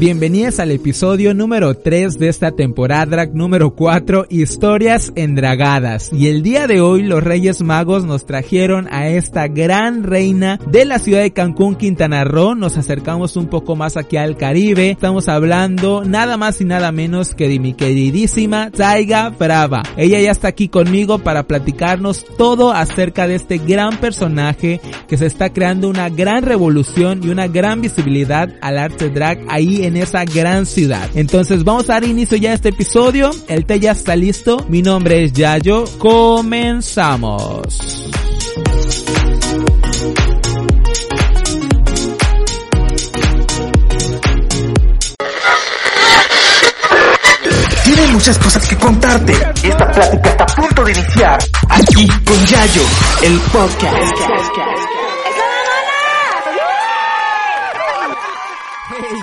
[0.00, 6.10] Bienvenidos al episodio número 3 de esta temporada número 4, Historias Endragadas.
[6.10, 10.86] Y el día de hoy los Reyes Magos nos trajeron a esta gran reina de
[10.86, 12.54] la ciudad de Cancún, Quintana Roo.
[12.54, 14.92] Nos acercamos un poco más aquí al Caribe.
[14.92, 19.82] Estamos hablando nada más y nada menos que de mi queridísima Taiga Brava.
[19.98, 25.26] Ella ya está aquí conmigo para platicarnos todo acerca de este gran personaje que se
[25.26, 29.96] está creando una gran revolución y una gran visibilidad al arte drag ahí en en
[29.96, 31.10] esa gran ciudad.
[31.14, 33.30] Entonces vamos a dar inicio ya a este episodio.
[33.48, 34.64] El té ya está listo.
[34.68, 35.84] Mi nombre es Yayo.
[35.98, 37.76] Comenzamos.
[47.84, 49.32] Tiene muchas cosas que contarte.
[49.32, 51.38] Esta plática está a punto de iniciar.
[51.68, 52.82] Aquí con Yayo,
[53.22, 54.79] el podcast.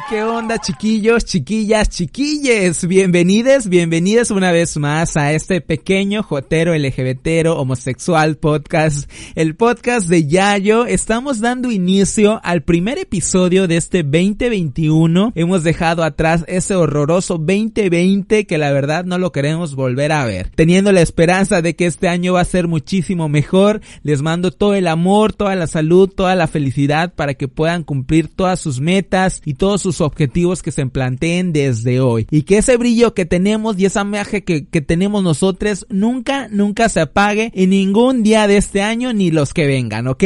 [0.10, 2.88] ¿Qué onda chiquillos, chiquillas, chiquilles?
[2.88, 10.28] Bienvenidos, bienvenidos una vez más a este pequeño jotero LGBTero homosexual podcast, el podcast de
[10.28, 10.86] Yayo.
[10.86, 15.34] Estamos dando inicio al primer episodio de este 2021.
[15.36, 20.52] Hemos dejado atrás ese horroroso 2020 que la verdad no lo queremos volver a ver.
[20.56, 24.76] Teniendo la esperanza de que este año va a ser muchísimo mejor, les mando todo
[24.76, 29.42] el amor, toda la salud, toda la felicidad para que puedan cumplir todas sus metas
[29.44, 32.28] y todos sus objetivos que se planteen desde hoy.
[32.32, 36.90] Y que ese brillo que tenemos y esa magia que, que tenemos nosotros nunca, nunca
[36.90, 40.24] se apague en ningún día de este año ni los que vengan, ¿ok?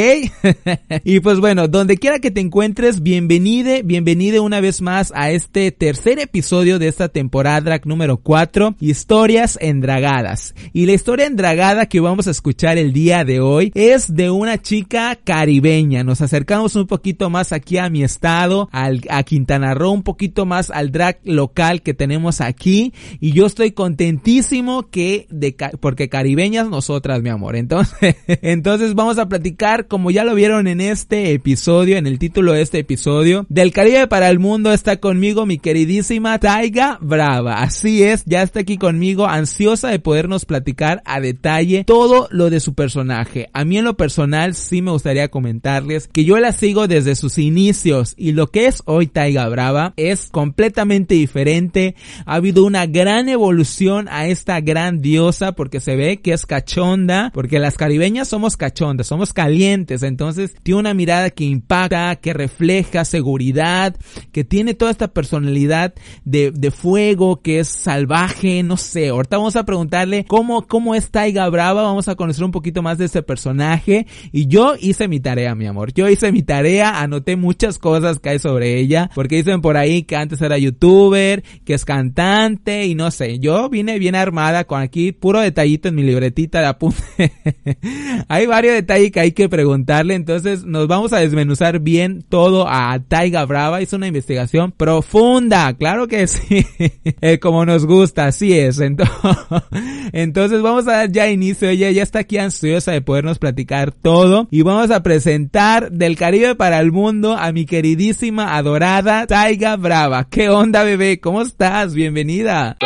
[1.03, 5.71] y pues bueno, donde quiera que te encuentres, bienvenide, bienvenide una vez más a este
[5.71, 10.55] tercer episodio de esta temporada número 4, historias endragadas.
[10.73, 14.61] Y la historia endragada que vamos a escuchar el día de hoy es de una
[14.61, 16.03] chica caribeña.
[16.03, 20.45] Nos acercamos un poquito más aquí a mi estado, al, a Quintana narró un poquito
[20.45, 26.69] más al drag local que tenemos aquí y yo estoy contentísimo que de porque caribeñas
[26.69, 27.55] nosotras, mi amor.
[27.55, 32.53] Entonces, entonces vamos a platicar como ya lo vieron en este episodio, en el título
[32.53, 37.61] de este episodio, del Caribe para el mundo está conmigo mi queridísima Taiga Brava.
[37.61, 42.59] Así es, ya está aquí conmigo, ansiosa de podernos platicar a detalle todo lo de
[42.59, 43.49] su personaje.
[43.53, 47.37] A mí en lo personal sí me gustaría comentarles que yo la sigo desde sus
[47.37, 51.95] inicios y lo que es hoy Taiga Brava es completamente diferente.
[52.25, 57.31] Ha habido una gran evolución a esta gran diosa porque se ve que es cachonda,
[57.33, 63.05] porque las caribeñas somos cachondas, somos calientes, entonces tiene una mirada que impacta, que refleja
[63.05, 63.95] seguridad,
[64.31, 65.93] que tiene toda esta personalidad
[66.25, 69.09] de, de fuego, que es salvaje, no sé.
[69.09, 72.97] Ahorita vamos a preguntarle cómo, cómo es Taiga Brava, vamos a conocer un poquito más
[72.97, 75.93] de ese personaje y yo hice mi tarea, mi amor.
[75.93, 80.03] Yo hice mi tarea, anoté muchas cosas que hay sobre ella, porque dicen por ahí
[80.03, 83.39] que antes era youtuber, que es cantante y no sé.
[83.39, 87.01] Yo vine bien armada con aquí puro detallito en mi libretita de apunte.
[88.27, 92.99] hay varios detalles que hay que preguntarle, entonces nos vamos a desmenuzar bien todo a
[93.07, 93.81] Taiga Brava.
[93.81, 96.65] Hizo una investigación profunda, claro que sí.
[97.21, 98.79] Eh, como nos gusta, así es.
[100.13, 101.69] Entonces, vamos a dar ya inicio.
[101.69, 106.55] Ella ya está aquí ansiosa de podernos platicar todo y vamos a presentar del Caribe
[106.55, 110.27] para el mundo a mi queridísima, adorada Taiga Brava.
[110.29, 111.21] ¿Qué onda, bebé?
[111.21, 111.95] ¿Cómo estás?
[111.95, 112.75] Bienvenida.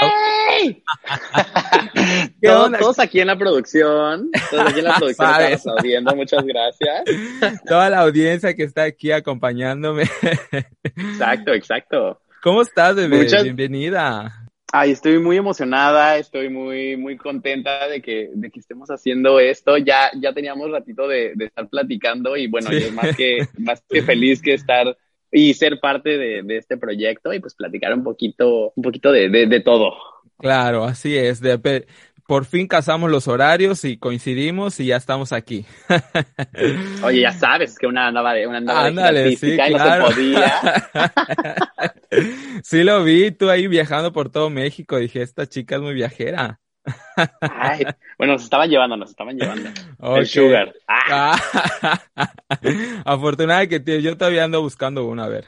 [2.40, 2.78] ¿Qué onda?
[2.78, 7.64] Todos aquí en la producción, todos aquí en la producción estamos viendo, muchas gracias.
[7.66, 10.04] Toda la audiencia que está aquí acompañándome.
[10.84, 12.22] Exacto, exacto.
[12.44, 13.26] ¿Cómo estás, bebé?
[13.42, 14.46] Bienvenida.
[14.72, 19.78] Ay, estoy muy emocionada, estoy muy, muy contenta de que, de que estemos haciendo esto.
[19.78, 24.04] Ya, ya teníamos ratito de, de estar platicando y bueno, yo más que, más que
[24.04, 24.96] feliz que estar
[25.38, 29.28] y ser parte de, de, este proyecto y pues platicar un poquito, un poquito de,
[29.30, 29.94] de todo.
[30.38, 31.42] Claro, así es.
[31.42, 31.86] De,
[32.26, 35.66] por fin casamos los horarios y coincidimos y ya estamos aquí.
[37.04, 40.06] Oye, ya sabes que una andaba de una andaba Ándale, sí, claro.
[40.06, 40.54] no se podía.
[42.64, 46.62] sí lo vi, tú ahí viajando por todo México, dije, esta chica es muy viajera.
[47.42, 47.86] Ay,
[48.18, 49.70] bueno, nos estaban llevando, nos estaban llevando.
[50.18, 50.74] El sugar.
[50.88, 51.38] Ah.
[53.06, 55.46] Afortunada que tío, yo todavía ando buscando uno, a ver.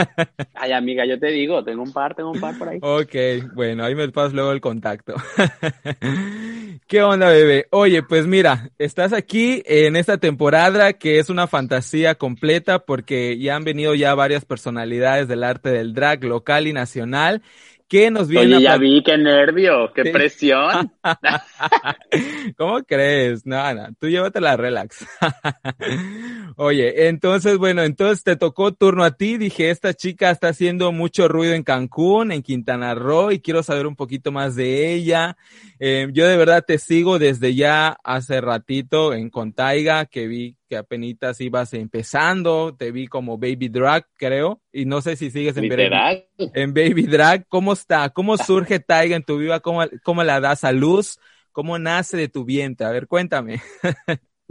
[0.54, 2.78] Ay, amiga, yo te digo, tengo un par, tengo un par por ahí.
[2.80, 5.14] Ok, bueno, ahí me pasas luego el contacto.
[6.86, 7.66] ¿Qué onda, bebé?
[7.70, 13.56] Oye, pues mira, estás aquí en esta temporada que es una fantasía completa porque ya
[13.56, 17.42] han venido ya varias personalidades del arte del drag local y nacional
[17.90, 20.92] ¿Qué nos viene Oye, ya vi, qué nervio, qué presión.
[22.56, 23.44] ¿Cómo crees?
[23.44, 25.04] No, no, tú llévatela relax.
[26.56, 29.38] Oye, entonces, bueno, entonces te tocó turno a ti.
[29.38, 33.88] Dije, esta chica está haciendo mucho ruido en Cancún, en Quintana Roo, y quiero saber
[33.88, 35.36] un poquito más de ella.
[35.80, 40.76] Eh, yo de verdad te sigo desde ya hace ratito en Contaiga, que vi que
[40.76, 45.64] apenas ibas empezando, te vi como Baby Drag, creo, y no sé si sigues en,
[45.64, 46.24] Literal.
[46.38, 47.44] en Baby Drag.
[47.48, 48.08] ¿Cómo está?
[48.10, 49.58] ¿Cómo surge Taiga en tu vida?
[49.58, 51.18] ¿Cómo, ¿Cómo la das a luz?
[51.50, 52.86] ¿Cómo nace de tu vientre?
[52.86, 53.60] A ver, cuéntame.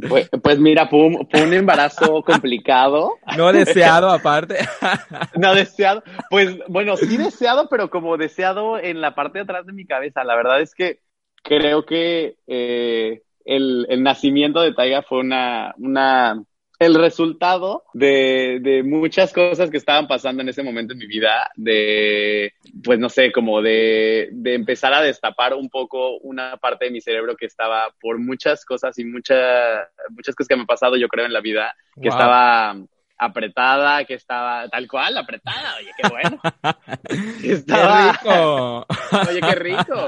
[0.09, 3.13] Pues, pues mira, fue un, fue un embarazo complicado.
[3.37, 4.57] No deseado aparte.
[5.37, 6.03] No deseado.
[6.29, 10.25] Pues bueno, sí deseado, pero como deseado en la parte de atrás de mi cabeza.
[10.25, 10.99] La verdad es que
[11.43, 16.43] creo que eh, el, el, nacimiento de Taiga fue una, una,
[16.79, 21.49] el resultado de, de, muchas cosas que estaban pasando en ese momento en mi vida,
[21.55, 22.53] de,
[22.83, 27.01] pues no sé, como de, de empezar a destapar un poco una parte de mi
[27.01, 31.07] cerebro que estaba por muchas cosas y muchas muchas cosas que me han pasado, yo
[31.07, 32.17] creo, en la vida, que wow.
[32.17, 32.75] estaba
[33.19, 36.39] apretada, que estaba tal cual, apretada, oye, qué bueno.
[37.41, 38.87] Que estaba, ¡Qué rico!
[39.29, 40.07] Oye, qué rico.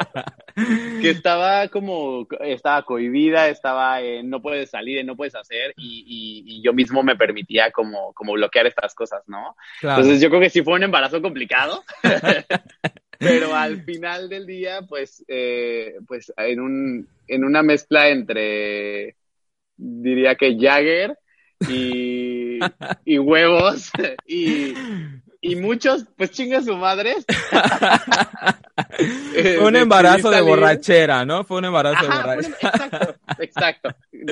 [1.02, 6.58] Que estaba como, estaba cohibida, estaba en no puedes salir, no puedes hacer, y, y,
[6.58, 9.56] y, yo mismo me permitía como, como bloquear estas cosas, ¿no?
[9.80, 10.02] Claro.
[10.02, 11.84] Entonces yo creo que sí fue un embarazo complicado.
[13.20, 19.16] Pero al final del día, pues, eh, pues en, un, en una mezcla entre,
[19.78, 21.18] diría que Jagger
[21.70, 22.60] y,
[23.06, 23.92] y huevos
[24.28, 24.74] y,
[25.42, 27.16] y, muchos, pues chinga su madre.
[29.58, 31.44] Fue un embarazo de borrachera, ¿no?
[31.44, 32.70] Fue un embarazo Ajá, de borrachera.
[32.70, 33.90] exacto, exacto.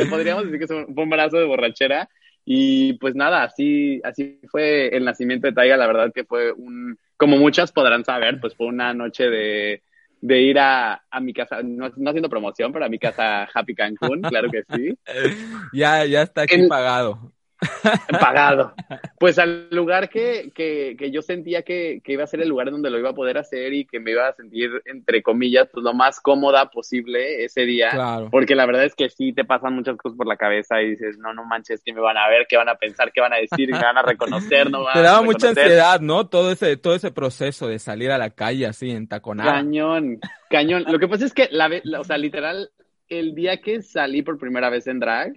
[0.09, 2.09] Podríamos decir que fue un embarazo de borrachera.
[2.45, 5.77] Y pues nada, así, así fue el nacimiento de Taiga.
[5.77, 9.83] La verdad que fue un, como muchas podrán saber, pues fue una noche de,
[10.21, 13.73] de ir a, a mi casa, no, no, haciendo promoción, pero a mi casa Happy
[13.73, 14.97] Cancún, claro que sí.
[15.73, 17.31] ya, ya está aquí en, pagado.
[18.19, 18.73] Pagado.
[19.19, 22.71] Pues al lugar que, que, que yo sentía que, que, iba a ser el lugar
[22.71, 25.83] donde lo iba a poder hacer y que me iba a sentir, entre comillas, pues
[25.83, 27.89] lo más cómoda posible ese día.
[27.89, 28.29] Claro.
[28.31, 31.17] Porque la verdad es que sí te pasan muchas cosas por la cabeza y dices,
[31.17, 33.37] no, no manches, que me van a ver, qué van a pensar, qué van a
[33.37, 36.27] decir, me van a reconocer, no van Te daba a mucha ansiedad, ¿no?
[36.27, 39.51] Todo ese, todo ese proceso de salir a la calle así, en taconada.
[39.51, 40.19] Cañón,
[40.49, 40.85] cañón.
[40.87, 42.71] Lo que pasa es que, la, la, o sea, literal,
[43.09, 45.33] el día que salí por primera vez en drag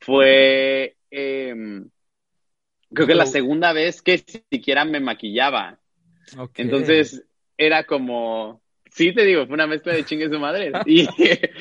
[0.00, 1.54] fue eh,
[2.92, 5.78] creo que la segunda vez que siquiera me maquillaba.
[6.36, 6.64] Okay.
[6.64, 7.24] Entonces
[7.56, 8.60] era como,
[8.90, 10.72] sí te digo, fue una mezcla de chingue su madre.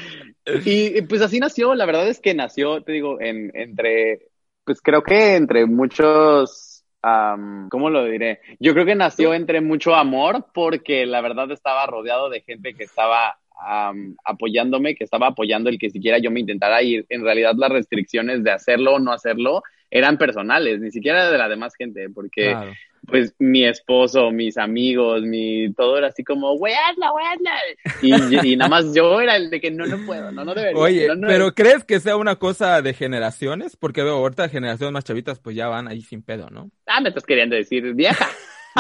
[0.64, 4.30] Y, y, pues así nació, la verdad es que nació, te digo, en, entre,
[4.64, 8.40] pues creo que entre muchos, um, ¿cómo lo diré?
[8.58, 12.86] Yo creo que nació entre mucho amor porque la verdad estaba rodeado de gente que
[12.86, 17.08] estaba Um, apoyándome, que estaba apoyando el que siquiera yo me intentara ir.
[17.10, 21.50] En realidad las restricciones de hacerlo o no hacerlo eran personales, ni siquiera de la
[21.50, 22.74] demás gente, porque claro.
[23.08, 28.44] pues mi esposo, mis amigos, mi todo era así como, wey, hazla, wey, hazla.
[28.44, 30.82] Y, y, nada más yo era el de que no, no puedo, no, no debería.
[30.82, 33.76] Oye, no, no pero ¿crees que sea una cosa de generaciones?
[33.76, 36.70] Porque veo ahorita generaciones más chavitas pues ya van ahí sin pedo, ¿no?
[36.86, 38.28] Ah, me estás queriendo decir vieja.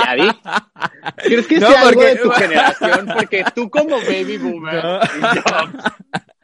[0.04, 0.30] Ya vi.
[1.24, 1.88] ¿Crees que no, sea porque...
[1.88, 3.08] algo de tu generación?
[3.14, 5.00] Porque tú como baby boomer no.
[5.02, 5.42] yo...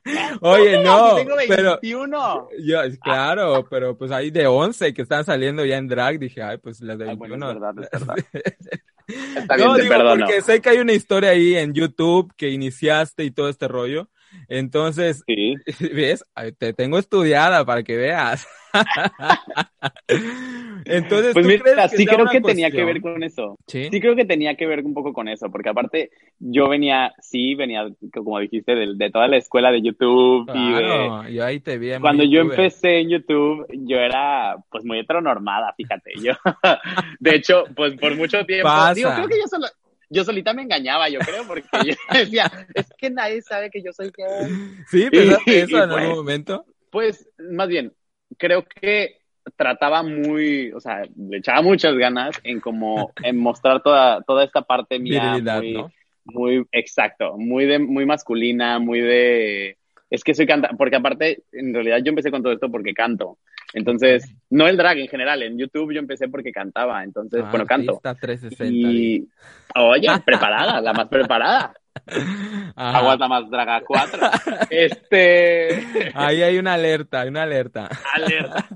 [0.42, 1.50] Oye, no, tengo 21.
[1.56, 6.42] pero yo, claro, pero pues ahí de 11 que están saliendo ya en drag, dije,
[6.42, 7.24] ay, pues las de 21.
[7.24, 8.26] Ay, bueno, es verdad, es verdad.
[9.36, 10.26] Está bien, no, te digo, perdono.
[10.26, 14.10] porque sé que hay una historia ahí en YouTube que iniciaste y todo este rollo.
[14.54, 15.56] Entonces, sí.
[15.94, 16.24] ¿ves?
[16.60, 18.48] Te tengo estudiada para que veas.
[20.86, 23.58] Entonces, pues ¿tú mira, crees que sí creo que tenía que ver con eso.
[23.68, 23.90] ¿Sí?
[23.92, 27.56] Sí creo que tenía que ver un poco con eso, porque aparte yo venía, sí,
[27.56, 31.60] venía, como dijiste, de, de toda la escuela de YouTube y de, Claro, yo ahí
[31.60, 36.12] te vi en cuando yo empecé en YouTube, yo era pues muy heteronormada, fíjate.
[36.22, 36.34] Yo,
[37.20, 38.94] de hecho, pues por mucho tiempo, Pasa.
[38.94, 39.66] digo, creo que yo solo,
[40.14, 43.92] yo solita me engañaba, yo creo, porque yo decía, es que nadie sabe que yo
[43.92, 44.52] soy gay.
[44.88, 45.10] ¿Sí?
[45.10, 46.66] ¿Pensaste Y- eso y en pues- algún momento?
[46.92, 47.92] Pues, más bien,
[48.38, 49.18] creo que
[49.58, 54.62] trataba muy, o sea, le echaba muchas ganas en como, en mostrar toda, toda esta
[54.62, 55.92] parte mía Virilidad, muy, ¿no?
[56.26, 59.78] muy, exacto, muy de, muy masculina, muy de,
[60.14, 63.40] es que soy canta, porque aparte, en realidad yo empecé con todo esto porque canto.
[63.74, 67.66] Entonces, no el drag en general, en YouTube yo empecé porque cantaba, entonces, Ah, bueno,
[67.66, 67.94] canto.
[67.94, 68.64] artista 360.
[68.64, 69.16] di.
[69.16, 69.28] Y,
[69.76, 71.74] oye, preparada, la más preparada.
[72.76, 72.98] Ajá.
[72.98, 74.20] Aguanta más draga 4.
[74.70, 77.90] Este, Ahí hay una alerta, hay una alerta.
[78.14, 78.68] alerta.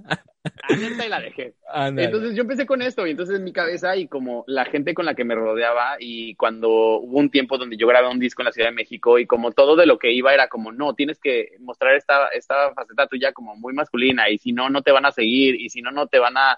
[0.64, 1.56] alerta y la dejé.
[1.98, 5.06] Entonces yo empecé con esto y entonces en mi cabeza y como la gente con
[5.06, 8.46] la que me rodeaba y cuando hubo un tiempo donde yo grabé un disco en
[8.46, 11.20] la Ciudad de México y como todo de lo que iba era como, no, tienes
[11.20, 15.06] que mostrar esta, esta faceta tuya como muy masculina y si no, no te van
[15.06, 16.58] a seguir y si no, no te van a,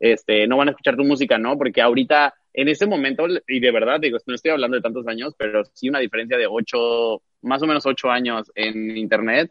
[0.00, 1.56] este, no van a escuchar tu música, ¿no?
[1.56, 5.34] Porque ahorita, en ese momento, y de verdad, digo, no estoy hablando de tantos años,
[5.38, 9.50] pero sí una diferencia de ocho, más o menos ocho años en Internet,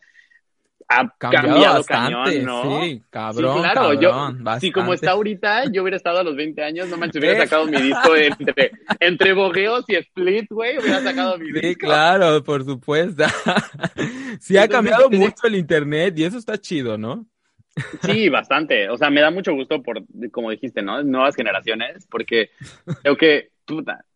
[0.92, 2.82] ha cambiado, bastante, ¿no?
[2.82, 6.90] Sí, cabrón, claro, yo, si como está ahorita, yo hubiera estado a los 20 años,
[6.90, 11.46] no manches, hubiera sacado mi disco entre, entre bogueos y split, güey, hubiera sacado mi
[11.52, 11.68] disco.
[11.68, 13.24] Sí, claro, por supuesto.
[14.40, 17.28] sí ha cambiado mucho el internet y eso está chido, ¿no?
[18.04, 18.90] Sí, bastante.
[18.90, 21.04] O sea, me da mucho gusto por, como dijiste, ¿no?
[21.04, 22.52] Nuevas generaciones, porque
[23.04, 23.50] creo que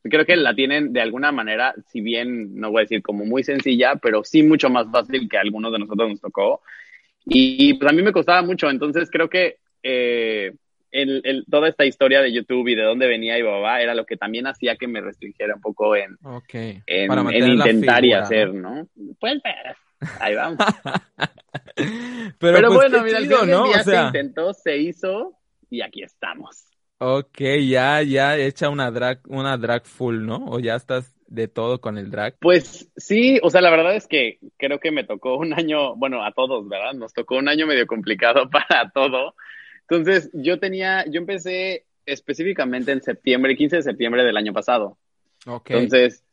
[0.04, 3.44] creo que la tienen de alguna manera, si bien no voy a decir como muy
[3.44, 6.62] sencilla, pero sí mucho más fácil que a algunos de nosotros nos tocó.
[7.26, 10.54] Y pues a mí me costaba mucho, entonces creo que eh,
[10.92, 14.18] el, toda esta historia de YouTube y de dónde venía y babá era lo que
[14.18, 16.18] también hacía que me restringiera un poco en,
[16.86, 18.88] en, intentar y hacer, ¿no?
[19.20, 19.42] Pues
[20.20, 20.58] ahí vamos.
[21.76, 23.64] pero, pero pues, bueno, mira, chido, ¿no?
[23.64, 23.84] o sea...
[23.84, 25.38] se intentó, se hizo
[25.70, 26.66] y aquí estamos.
[27.00, 30.46] Ok, ya, ya hecha una drag, una drag full, ¿no?
[30.46, 32.38] O ya estás de todo con el drag.
[32.40, 36.24] Pues sí, o sea, la verdad es que creo que me tocó un año, bueno,
[36.24, 36.94] a todos, ¿verdad?
[36.94, 39.36] Nos tocó un año medio complicado para todo.
[39.82, 44.98] Entonces, yo tenía, yo empecé específicamente en septiembre, 15 de septiembre del año pasado.
[45.46, 45.72] Ok.
[45.72, 46.24] Entonces,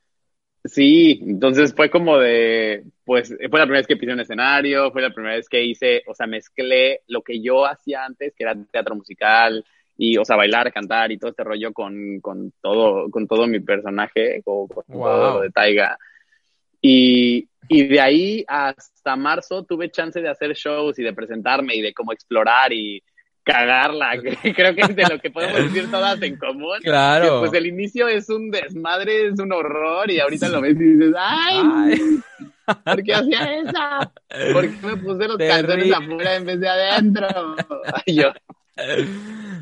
[0.64, 5.02] sí, entonces fue como de, pues, fue la primera vez que pisé un escenario, fue
[5.02, 8.56] la primera vez que hice, o sea, mezclé lo que yo hacía antes, que era
[8.70, 9.64] teatro musical,
[9.96, 13.60] y, o sea, bailar, cantar y todo este rollo con, con todo, con todo mi
[13.60, 15.98] personaje, con, con todo de Taiga.
[16.80, 21.82] Y, y de ahí hasta marzo tuve chance de hacer shows y de presentarme y
[21.82, 23.02] de cómo explorar y
[23.50, 26.78] cagarla, que creo que es de lo que podemos decir todas en común.
[26.82, 27.40] Claro.
[27.40, 31.14] pues el inicio es un desmadre, es un horror y ahorita lo ves y dices,
[31.18, 31.62] ¡ay!
[32.84, 34.12] ¿Por qué hacía eso?
[34.52, 37.26] ¿Por qué me puse los calzones afuera en vez de adentro?
[38.06, 38.32] Ay, yo,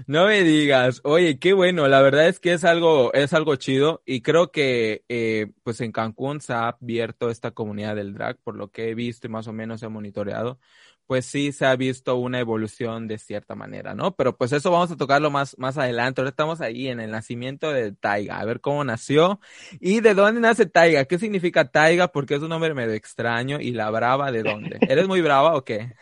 [0.06, 4.02] no me digas, oye, qué bueno, la verdad es que es algo, es algo chido
[4.06, 8.56] y creo que eh, pues en Cancún se ha abierto esta comunidad del drag, por
[8.56, 10.58] lo que he visto y más o menos he monitoreado,
[11.08, 14.14] pues sí se ha visto una evolución de cierta manera, ¿no?
[14.14, 16.20] Pero pues eso vamos a tocarlo más, más adelante.
[16.20, 19.40] Ahora estamos ahí en el nacimiento de Taiga, a ver cómo nació
[19.80, 23.70] y de dónde nace Taiga, qué significa Taiga, porque es un nombre medio extraño y
[23.70, 24.76] la brava de dónde.
[24.82, 25.94] ¿Eres muy brava o qué?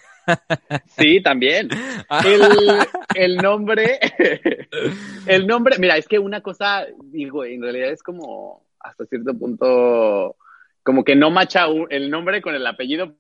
[0.99, 1.69] Sí, también.
[3.15, 4.01] El, nombre,
[5.27, 10.37] el nombre, mira, es que una cosa, digo, en realidad es como hasta cierto punto,
[10.83, 13.17] como que no macha el nombre con el apellido,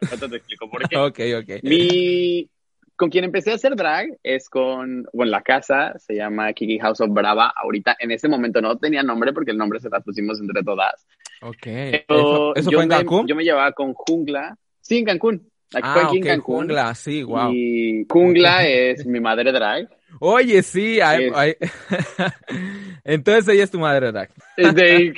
[0.00, 0.96] pero no te explico por qué.
[1.06, 1.62] Ok, ok.
[1.62, 2.48] Mi,
[2.96, 7.00] con quien empecé a hacer drag es con, bueno, la casa se llama Kiki House
[7.00, 7.52] of Brava.
[7.54, 11.06] Ahorita, en ese momento no tenía nombre porque el nombre se la pusimos entre todas.
[11.42, 11.66] Ok.
[11.66, 13.26] ¿Eso, fue en Cancún?
[13.26, 14.56] yo me llevaba con Jungla.
[14.80, 15.50] Sí, en Cancún.
[15.74, 16.56] Aquí ah, aquí en Cancún.
[16.56, 17.52] Jungla, sí, wow.
[17.52, 19.88] Y Jungla es mi madre drag.
[20.20, 20.98] Oye, sí,
[23.04, 24.30] entonces ella es tu madre drag.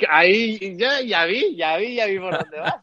[0.09, 2.75] ahí ya, ya vi, ya vi, ya vi por dónde vas.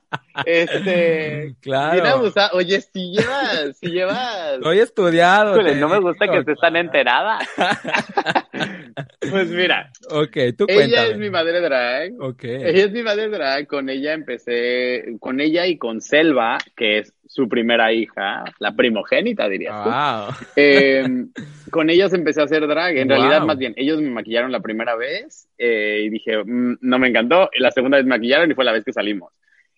[0.45, 2.33] Este, claro.
[2.53, 4.55] Oye, si llevas, si llevas.
[4.55, 5.63] Estoy estudiado.
[5.63, 7.39] no me gusta que estés tan enterada.
[9.31, 9.91] pues mira.
[10.11, 10.85] Ok, tú cuéntame.
[10.85, 12.13] Ella es mi madre drag.
[12.21, 12.45] Ok.
[12.45, 13.67] Ella es mi madre drag.
[13.67, 19.47] Con ella empecé, con ella y con Selva, que es su primera hija, la primogénita,
[19.47, 20.35] dirías wow.
[20.57, 21.29] Em,
[21.71, 22.97] con ellos empecé a hacer drag.
[22.97, 26.99] En realidad, más bien, ellos me maquillaron la primera vez eh, y dije, mm, no
[26.99, 27.51] me encantó.
[27.59, 29.35] La segunda vez me maquillaron y fue la vez que salimos.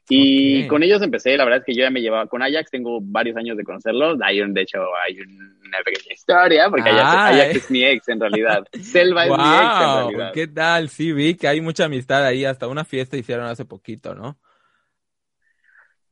[0.09, 3.01] Y con ellos empecé, la verdad es que yo ya me llevaba con Ajax, tengo
[3.03, 7.71] varios años de conocerlos, hay un, de hecho hay una pequeña historia, porque Ajax, es
[7.71, 10.33] mi ex en realidad, Selva es mi ex en realidad.
[10.33, 10.89] ¿Qué tal?
[10.89, 14.39] Sí, vi que hay mucha amistad ahí, hasta una fiesta hicieron hace poquito, ¿no?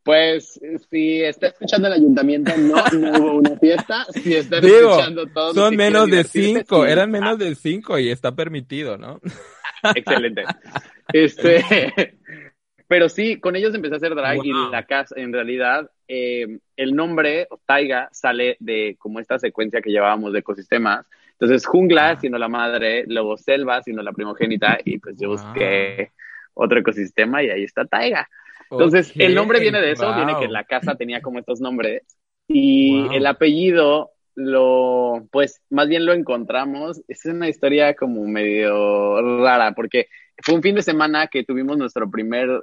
[0.06, 4.06] Pues si está escuchando el ayuntamiento, no, no hubo una fiesta.
[4.12, 5.56] Si están escuchando todos.
[5.56, 9.20] Son menos de cinco, eran menos de cinco y está permitido, ¿no?
[9.96, 10.44] Excelente.
[11.12, 12.14] Este,
[12.86, 16.94] pero sí, con ellos empecé a hacer drag y la casa, en realidad, eh, el
[16.94, 21.04] nombre Taiga sale de como esta secuencia que llevábamos de ecosistemas.
[21.32, 22.20] Entonces, jungla, ah.
[22.20, 26.12] sino la madre, luego selva, sino la primogénita, y pues yo busqué
[26.54, 28.28] otro ecosistema y ahí está Taiga.
[28.70, 32.02] Entonces, el nombre viene de eso, viene que la casa tenía como estos nombres.
[32.48, 37.02] Y el apellido lo, pues, más bien lo encontramos.
[37.08, 40.08] Es una historia como medio rara, porque
[40.42, 42.62] fue un fin de semana que tuvimos nuestro primer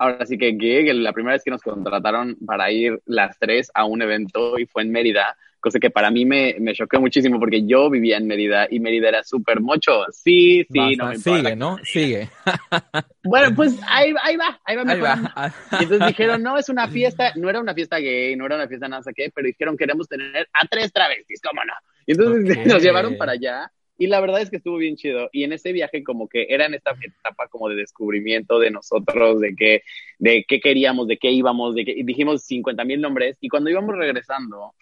[0.00, 3.84] ahora sí que gig, la primera vez que nos contrataron para ir las tres a
[3.84, 7.64] un evento y fue en Mérida, cosa que para mí me, me chocó muchísimo porque
[7.66, 10.04] yo vivía en Mérida y Mérida era súper mocho.
[10.10, 11.78] Sí, sí, no me Sigue, ¿no?
[11.84, 12.28] Sigue.
[13.22, 14.82] Bueno, pues ahí, ahí va, ahí va.
[14.90, 15.54] Ahí va.
[15.72, 18.66] Y entonces dijeron, no, es una fiesta, no era una fiesta gay, no era una
[18.66, 21.74] fiesta nada qué, pero dijeron, queremos tener a tres travestis, ¿cómo no?
[22.06, 25.28] Y entonces nos llevaron para allá y la verdad es que estuvo bien chido.
[25.30, 29.40] Y en ese viaje como que era en esta etapa como de descubrimiento de nosotros,
[29.40, 29.82] de qué,
[30.18, 33.36] de qué queríamos, de qué íbamos, de qué, y dijimos 50 mil nombres.
[33.42, 34.72] Y cuando íbamos regresando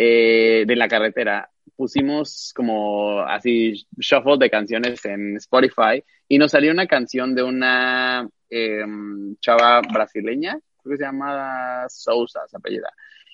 [0.00, 6.70] eh, de la carretera, pusimos como así shuffle de canciones en Spotify y nos salió
[6.70, 12.88] una canción de una em, chava brasileña, creo que se llama Sousa, esa apellida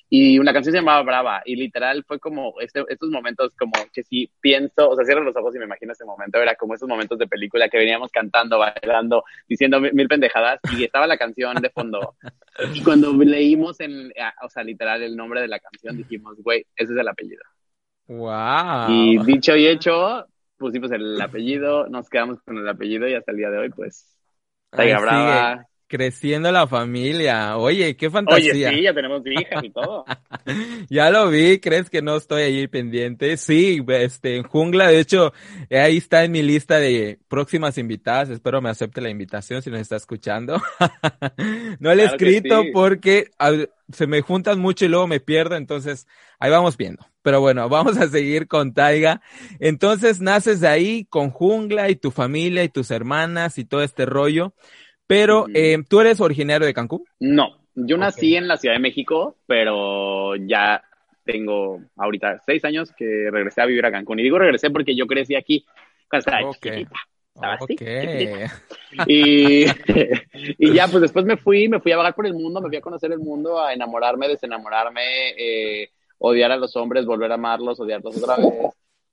[0.08, 4.02] y una canción se llamaba Brava y literal fue como este, estos momentos como que
[4.02, 6.88] si pienso, o sea, cierro los ojos y me imagino ese momento, era como esos
[6.88, 11.70] momentos de película que veníamos cantando, bailando, diciendo mil pendejadas y estaba la canción de
[11.70, 12.14] fondo.
[12.72, 16.92] Y cuando leímos en, o sea, literal el nombre de la canción dijimos, güey, ese
[16.92, 17.42] es el apellido.
[18.06, 18.90] Wow.
[18.90, 23.38] Y dicho y hecho, pusimos el apellido, nos quedamos con el apellido y hasta el
[23.38, 24.16] día de hoy, pues,
[24.70, 25.66] Taiga Brava.
[25.94, 27.56] Creciendo la familia.
[27.56, 28.50] Oye, qué fantasía.
[28.50, 30.04] Oye, sí, ya tenemos hijas y todo.
[30.90, 33.36] ya lo vi, ¿crees que no estoy ahí pendiente?
[33.36, 35.32] Sí, este, en Jungla, de hecho,
[35.70, 38.28] ahí está en mi lista de próximas invitadas.
[38.28, 40.60] Espero me acepte la invitación si nos está escuchando.
[41.78, 43.30] no le he escrito porque
[43.92, 46.08] se me juntan mucho y luego me pierdo, entonces
[46.40, 47.06] ahí vamos viendo.
[47.22, 49.22] Pero bueno, vamos a seguir con Taiga.
[49.60, 54.06] Entonces naces de ahí con Jungla y tu familia y tus hermanas y todo este
[54.06, 54.54] rollo.
[55.06, 57.04] Pero, eh, ¿tú eres originario de Cancún?
[57.20, 60.82] No, yo nací en la Ciudad de México, pero ya
[61.24, 64.20] tengo ahorita seis años que regresé a vivir a Cancún.
[64.20, 65.64] Y digo regresé porque yo crecí aquí
[66.08, 67.00] cuando estaba chiquita.
[69.08, 69.64] Y,
[70.58, 72.76] y, ya, pues después me fui, me fui a vagar por el mundo, me fui
[72.76, 77.80] a conocer el mundo, a enamorarme, desenamorarme, eh, odiar a los hombres, volver a amarlos,
[77.80, 78.54] odiarlos otra vez.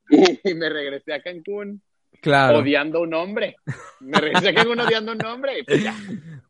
[0.43, 1.81] Y me regresé a Cancún
[2.21, 2.59] Claro.
[2.59, 3.57] Odiando un hombre.
[3.99, 5.59] Me regresé uno odiando un hombre.
[5.59, 5.95] Y pues ya.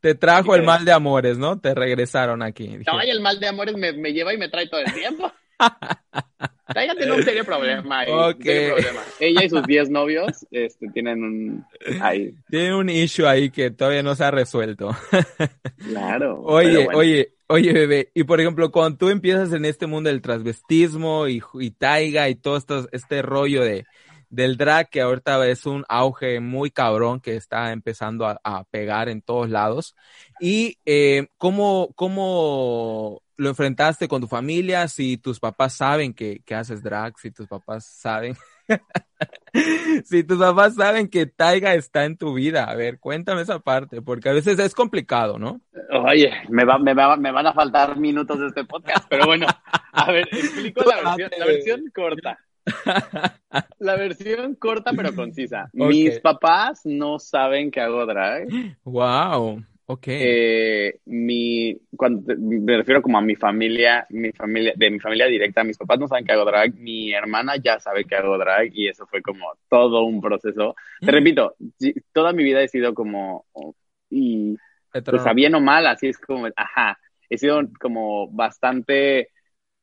[0.01, 1.59] Te trajo el mal de amores, ¿no?
[1.59, 2.77] Te regresaron aquí.
[2.85, 5.31] No, y el mal de amores me, me lleva y me trae todo el tiempo.
[6.75, 9.01] Ella tiene un serio problema, serio problema.
[9.19, 11.65] Ella y sus 10 novios este, tienen un...
[12.01, 12.33] Ahí.
[12.49, 14.95] Tiene un issue ahí que todavía no se ha resuelto.
[15.89, 16.41] claro.
[16.43, 18.11] Oye, oye, oye, bebé.
[18.13, 22.35] Y por ejemplo, cuando tú empiezas en este mundo del transvestismo y, y taiga y
[22.35, 23.85] todo esto, este rollo de,
[24.31, 29.21] del drag, que ahorita es un auge muy cabrón que está empezando a, pegar en
[29.21, 29.95] todos lados.
[30.39, 34.87] ¿Y eh, ¿cómo, cómo lo enfrentaste con tu familia?
[34.87, 38.35] Si tus papás saben que, haces drag, si tus papás saben...
[40.05, 44.01] si tus papás saben que Taiga está en tu vida, a ver, cuéntame esa parte,
[44.01, 45.59] porque a veces es complicado, ¿no?
[46.07, 49.45] Oye, me, va, me, va, me van a faltar minutos de este podcast, pero bueno,
[49.91, 52.39] a ver, explico la versión, la versión corta.
[53.79, 55.69] La versión corta pero concisa.
[55.73, 58.47] Mis papás no saben que hago drag.
[58.83, 59.63] Wow.
[59.87, 60.05] Ok.
[60.07, 65.65] Eh, mi, cuando me refiero como a mi familia, mi familia, de mi familia directa,
[65.65, 68.87] mis papás no saben que hago drag, mi hermana ya sabe que hago drag y
[68.87, 70.75] eso fue como todo un proceso.
[71.01, 71.15] Te mm.
[71.15, 71.55] repito,
[72.13, 73.45] toda mi vida he sido como,
[74.09, 74.55] y
[74.93, 76.97] pues a bien o mal, así es como, ajá,
[77.29, 79.29] he sido como bastante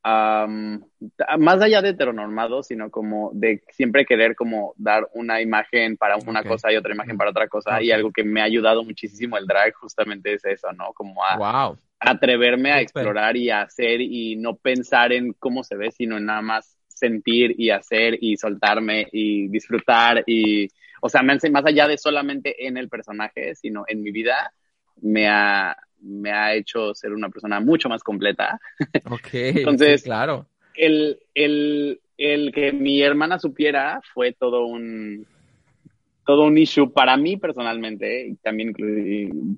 [0.04, 6.42] más allá de heteronormado, sino como de siempre querer como dar una imagen para una
[6.44, 7.82] cosa y otra imagen para otra cosa.
[7.82, 10.92] Y algo que me ha ayudado muchísimo el drag justamente es eso, ¿no?
[10.94, 15.90] Como a atreverme a explorar y a hacer y no pensar en cómo se ve,
[15.90, 20.68] sino en nada más sentir y hacer y soltarme y disfrutar y,
[21.00, 24.52] o sea, más allá de solamente en el personaje, sino en mi vida,
[25.00, 28.60] me ha, me ha hecho ser una persona mucho más completa.
[29.10, 30.46] Ok, entonces, claro.
[30.74, 35.26] El, el, el que mi hermana supiera fue todo un
[36.28, 38.74] todo un issue para mí personalmente y también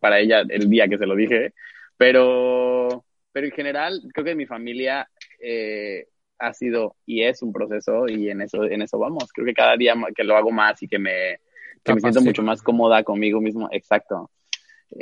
[0.01, 1.53] para ella el día que se lo dije,
[1.97, 5.11] pero, pero en general creo que mi familia
[5.43, 6.07] eh,
[6.39, 9.33] ha sido y es un proceso y en eso, en eso vamos.
[9.33, 11.41] Creo que cada día que lo hago más y que me,
[11.83, 14.31] que me siento mucho más cómoda conmigo mismo, exacto.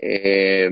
[0.00, 0.70] Eh,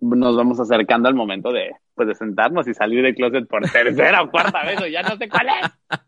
[0.00, 4.22] nos vamos acercando al momento de, pues, de sentarnos y salir del closet por tercera
[4.22, 5.98] o cuarta vez, o ya no sé cuál es.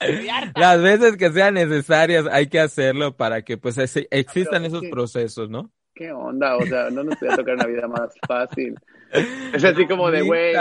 [0.54, 3.78] Las veces que sean necesarias hay que hacerlo para que pues
[4.10, 5.70] existan esos procesos, ¿no?
[5.94, 6.56] ¿Qué onda?
[6.56, 8.74] O sea, no nos voy a tocar una vida más fácil.
[9.54, 10.52] Es así como de, güey.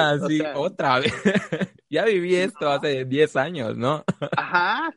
[0.54, 1.12] otra vez.
[1.90, 4.04] ya viví esto hace 10 años, ¿no?
[4.38, 4.94] Ajá.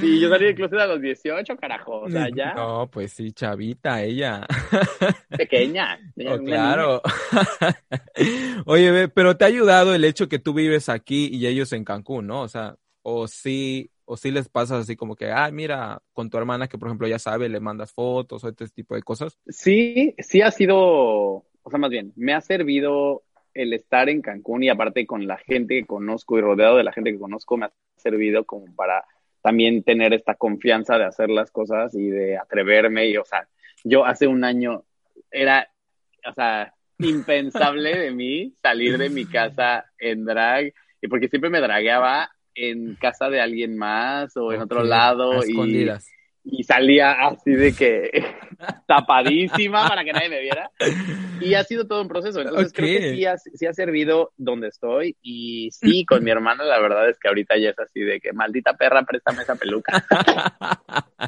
[0.00, 2.00] Sí, yo salí del closet a los 18, carajo.
[2.00, 2.54] O sea, ya.
[2.54, 4.46] No, pues sí, chavita, ella.
[5.36, 5.98] Pequeña.
[6.26, 7.02] Oh, claro.
[8.66, 12.26] Oye, pero te ha ayudado el hecho que tú vives aquí y ellos en Cancún,
[12.26, 12.42] ¿no?
[12.42, 16.38] O sea, o sí, o sí les pasas así como que, ah, mira, con tu
[16.38, 19.38] hermana que por ejemplo ya sabe, le mandas fotos o este tipo de cosas.
[19.48, 23.22] Sí, sí ha sido, o sea, más bien, me ha servido
[23.54, 26.92] el estar en Cancún y aparte con la gente que conozco y rodeado de la
[26.92, 29.04] gente que conozco me ha servido como para
[29.42, 33.08] también tener esta confianza de hacer las cosas y de atreverme.
[33.08, 33.48] Y, o sea,
[33.84, 34.84] yo hace un año
[35.30, 35.68] era,
[36.28, 41.60] o sea, impensable de mí salir de mi casa en drag, y porque siempre me
[41.60, 45.44] dragueaba en casa de alguien más o en otro lado.
[45.44, 45.88] Y,
[46.44, 48.10] y salía así de que
[48.86, 50.70] tapadísima para que nadie me viera.
[51.40, 52.40] Y ha sido todo un proceso.
[52.40, 55.16] Entonces creo que sí ha, sí ha, servido donde estoy.
[55.22, 58.32] Y sí, con mi hermana la verdad es que ahorita ya es así de que
[58.32, 60.04] maldita perra, préstame esa peluca.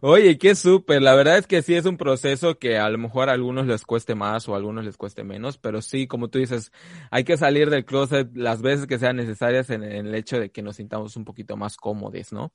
[0.00, 1.02] Oye, qué súper.
[1.02, 3.84] La verdad es que sí es un proceso que a lo mejor a algunos les
[3.84, 6.72] cueste más o a algunos les cueste menos, pero sí, como tú dices,
[7.10, 10.62] hay que salir del closet las veces que sean necesarias en, el hecho de que
[10.62, 12.52] nos sintamos un poquito más cómodos, ¿no?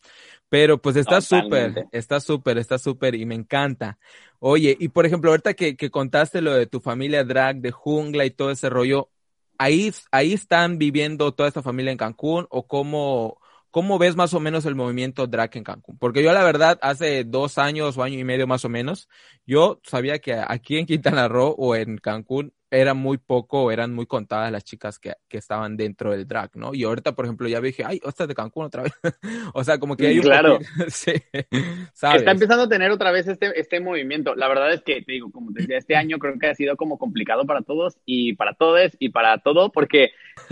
[0.50, 1.61] Pero pues está súper,
[1.92, 3.98] está súper, está súper y me encanta.
[4.40, 8.26] Oye, y por ejemplo, ahorita que, que contaste lo de tu familia drag, de jungla
[8.26, 9.10] y todo ese rollo,
[9.58, 13.40] ahí, ahí están viviendo toda esta familia en Cancún o cómo,
[13.72, 15.98] ¿Cómo ves más o menos el movimiento drag en Cancún?
[15.98, 19.08] Porque yo la verdad, hace dos años o año y medio más o menos,
[19.46, 24.06] yo sabía que aquí en Quintana Roo o en Cancún era muy poco, eran muy
[24.06, 26.74] contadas las chicas que, que, estaban dentro del drag, ¿no?
[26.74, 28.94] Y ahorita, por ejemplo, ya dije, ay, esta de Cancún otra vez.
[29.54, 30.60] o sea, como que hay un Claro.
[30.88, 31.12] sí,
[31.52, 34.36] Está empezando a tener otra vez este, este movimiento.
[34.36, 36.78] La verdad es que, te digo, como te decía, este año creo que ha sido
[36.78, 40.12] como complicado para todos y para todos y para todo, porque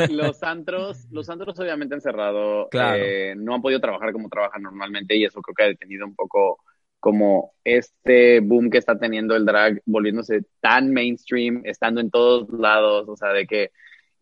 [0.10, 3.02] los antros, los antros obviamente han cerrado, claro.
[3.02, 6.16] eh, no han podido trabajar como trabajan normalmente y eso creo que ha detenido un
[6.16, 6.60] poco
[7.00, 13.08] como este boom que está teniendo el drag volviéndose tan mainstream, estando en todos lados,
[13.08, 13.72] o sea, de que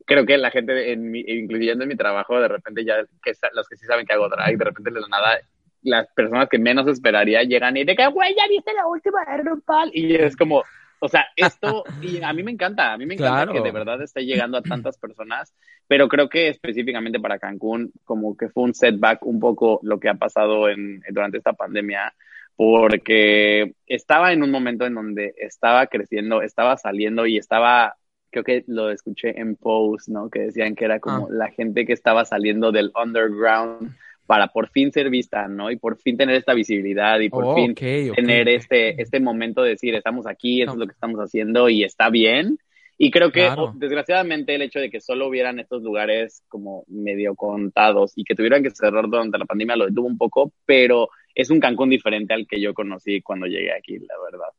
[0.06, 3.78] creo que la gente, en incluyendo en mi trabajo, de repente ya, que los que
[3.78, 5.40] sí saben que hago drag, de repente de la nada,
[5.82, 9.44] las personas que menos esperaría llegan y de que, güey, ya viste la última de
[9.44, 10.64] RuPaul, y es como,
[11.00, 14.02] o sea, esto, y a mí me encanta, a mí me encanta que de verdad
[14.02, 15.54] esté llegando a tantas personas,
[15.88, 20.10] pero creo que específicamente para Cancún, como que fue un setback un poco lo que
[20.10, 22.14] ha pasado en, durante esta pandemia,
[22.58, 27.96] porque estaba en un momento en donde estaba creciendo, estaba saliendo y estaba,
[28.32, 30.30] creo que lo escuché en post, ¿no?
[30.30, 31.30] Que decían que era como ah.
[31.32, 35.70] la gente que estaba saliendo del underground para por fin ser vista, ¿no?
[35.70, 39.70] Y por fin tener esta visibilidad y por oh, fin tener este, este momento de
[39.70, 42.58] decir, estamos aquí, eso es lo que estamos haciendo y está bien.
[43.00, 48.14] Y creo que, desgraciadamente, el hecho de que solo hubieran estos lugares como medio contados
[48.16, 51.60] y que tuvieran que cerrar durante la pandemia lo detuvo un poco, pero es un
[51.60, 54.50] Cancún diferente al que yo conocí cuando llegué aquí, la verdad.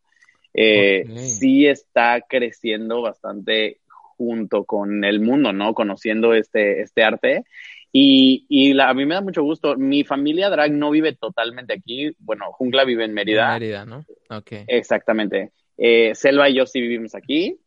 [0.54, 5.74] Eh, Sí está creciendo bastante junto con el mundo, ¿no?
[5.74, 7.44] Conociendo este, este arte.
[7.90, 9.76] Y, y la, a mí me da mucho gusto.
[9.76, 12.12] Mi familia drag no vive totalmente aquí.
[12.18, 13.52] Bueno, Jungla vive en Mérida.
[13.52, 14.04] Mérida, ¿no?
[14.30, 14.52] Ok.
[14.66, 15.50] Exactamente.
[15.76, 17.58] Eh, Selva y yo sí vivimos aquí.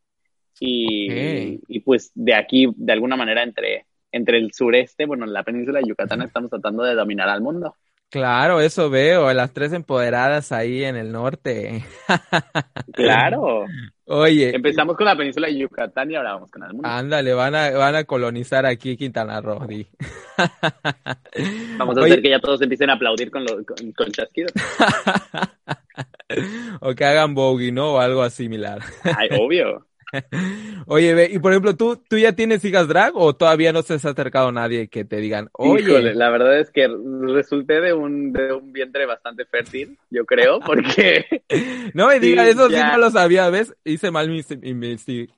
[0.63, 5.79] Y, y, pues de aquí, de alguna manera, entre, entre el sureste, bueno, la península
[5.79, 7.75] de Yucatán, estamos tratando de dominar al mundo.
[8.11, 11.83] Claro, eso veo, las tres empoderadas ahí en el norte.
[12.93, 13.65] Claro.
[14.05, 14.53] Oye.
[14.53, 16.87] Empezamos con la península de Yucatán y ahora vamos con el mundo.
[16.87, 19.59] Ándale, van a, van a colonizar aquí Quintana Roo.
[21.77, 24.51] Vamos a hacer que ya todos empiecen a aplaudir con, lo, con, con chasquidos.
[26.81, 27.93] o que hagan bogey, ¿no?
[27.93, 28.81] O algo similar.
[29.03, 29.87] Ay, obvio.
[30.87, 33.95] Oye, y por ejemplo, ¿tú, ¿tú ya tienes hijas drag o todavía no se ha
[33.97, 36.13] acercado nadie que te digan, oye?
[36.13, 36.87] la verdad es que
[37.21, 41.25] resulté de un, de un vientre bastante fértil, yo creo, porque...
[41.93, 43.73] no me digas, eso sí no lo sabía, ¿ves?
[43.83, 44.41] Hice mal mi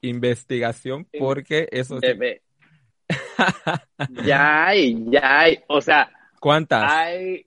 [0.02, 2.08] investigación porque eso sí.
[4.26, 6.10] ya hay, ya hay, o sea...
[6.40, 6.92] ¿Cuántas?
[6.92, 7.46] Hay,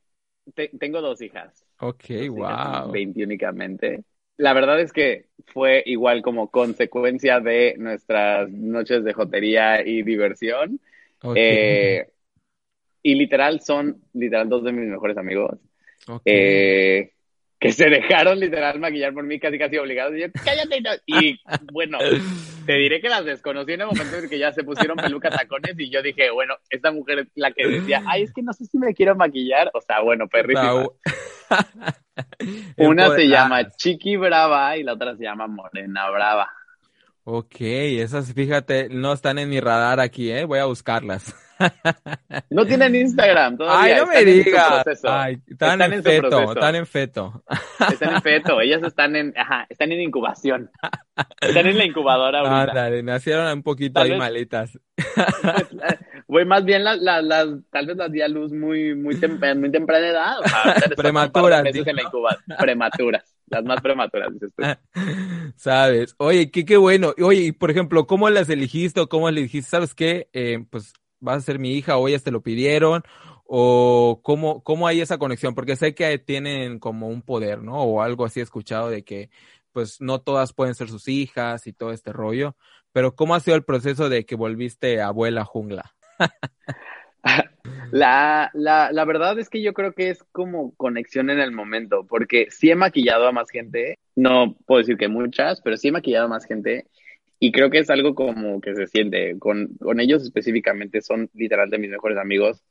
[0.78, 1.64] tengo dos hijas.
[1.80, 2.90] Ok, wow.
[2.90, 4.04] 20 únicamente
[4.36, 10.80] la verdad es que fue igual como consecuencia de nuestras noches de jotería y diversión.
[11.34, 12.06] Eh,
[13.02, 15.58] y literal son, literal, dos de mis mejores amigos.
[16.24, 17.12] Eh,
[17.58, 20.14] que se dejaron literal maquillar por mí casi casi obligados.
[20.16, 20.82] Y yo, cállate.
[21.06, 21.40] Y
[21.72, 21.98] bueno,
[22.66, 25.74] te diré que las desconocí en el momento en que ya se pusieron pelucas tacones
[25.78, 28.66] y yo dije, bueno, esta mujer es la que decía, ay, es que no sé
[28.66, 29.70] si me quiero maquillar.
[29.72, 30.86] O sea, bueno, perrísima.
[32.76, 36.50] Una se llama Chiqui Brava y la otra se llama Morena Brava.
[37.28, 40.44] Ok, esas, fíjate, no están en mi radar aquí, ¿eh?
[40.44, 41.34] Voy a buscarlas.
[42.50, 43.94] No tienen Instagram todavía.
[43.94, 44.84] Ay, no me digas.
[45.04, 47.42] Ay, están, en, feto, están en feto.
[47.90, 50.70] Están en feto, ellas están en, ajá, están en incubación.
[51.40, 52.72] Están en la incubadora ahorita.
[52.72, 54.78] Ándale, nacieron un poquito ahí malitas.
[56.28, 59.70] Güey, más bien las, las, las, tal vez las di a luz muy, muy, muy
[59.70, 60.40] temprana edad.
[60.40, 61.64] O sea, Prematuras.
[61.64, 63.35] En la Prematuras.
[63.46, 64.62] Las más prematuras, dices tú.
[65.56, 66.14] Sabes.
[66.18, 67.14] Oye, qué, qué bueno.
[67.22, 69.70] Oye, y por ejemplo, ¿cómo las elegiste o cómo le dijiste?
[69.70, 70.28] ¿Sabes qué?
[70.32, 73.02] Eh, pues vas a ser mi hija o ellas te lo pidieron
[73.44, 77.82] o cómo, cómo hay esa conexión, porque sé que tienen como un poder, ¿no?
[77.82, 79.30] O algo así escuchado de que
[79.72, 82.56] pues no todas pueden ser sus hijas y todo este rollo,
[82.92, 85.94] pero ¿cómo ha sido el proceso de que volviste abuela jungla?
[87.92, 92.06] La, la, la verdad es que yo creo que es como conexión en el momento,
[92.06, 95.92] porque sí he maquillado a más gente, no puedo decir que muchas, pero sí he
[95.92, 96.86] maquillado a más gente
[97.38, 99.38] y creo que es algo como que se siente.
[99.38, 102.62] Con, con ellos específicamente son literalmente mis mejores amigos.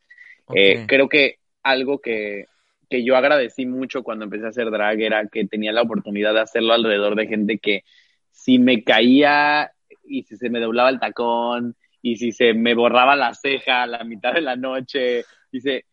[0.53, 2.45] Eh, creo que algo que,
[2.89, 6.41] que yo agradecí mucho cuando empecé a hacer drag era que tenía la oportunidad de
[6.41, 7.83] hacerlo alrededor de gente que
[8.31, 9.71] si me caía
[10.03, 11.75] y si se me doblaba el tacón
[12.05, 15.85] y si se me borraba la ceja a la mitad de la noche, dice,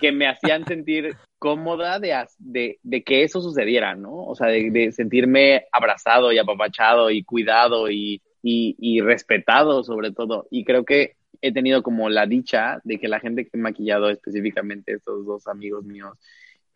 [0.00, 4.24] que me hacían sentir cómoda de, de, de, que eso sucediera, ¿no?
[4.24, 10.48] O sea, de, sentirme abrazado y apapachado y cuidado y, y, y, respetado sobre todo.
[10.50, 14.10] Y creo que he tenido como la dicha de que la gente que he maquillado
[14.10, 16.18] específicamente, estos dos amigos míos,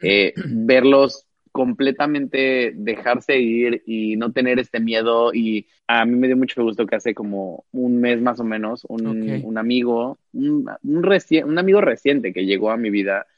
[0.02, 5.32] eh, verlos completamente dejarse ir y no tener este miedo.
[5.32, 8.84] Y a mí me dio mucho gusto que hace como un mes más o menos
[8.88, 13.28] un, un amigo, un, un, un amigo reciente que llegó a mi vida,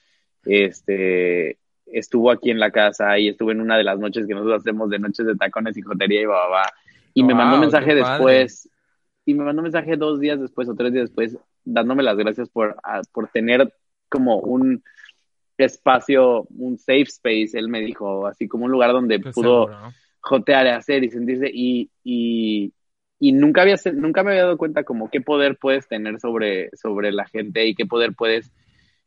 [0.47, 4.63] este, estuvo aquí en la casa y estuvo en una de las noches que nosotros
[4.63, 6.73] hacemos de noches de tacones y jotería y babá
[7.13, 8.71] y me mandó un mensaje después
[9.27, 12.49] y me mandó un mensaje dos días después o tres días después dándome las gracias
[12.49, 12.77] por,
[13.13, 13.75] por tener
[14.09, 14.83] como un
[15.65, 19.69] espacio, un safe space, él me dijo, así como un lugar donde pudo
[20.21, 22.73] jotear y hacer y sentirse y, y,
[23.21, 27.13] y, nunca había nunca me había dado cuenta como qué poder puedes tener sobre, sobre
[27.13, 28.51] la gente y qué poder puedes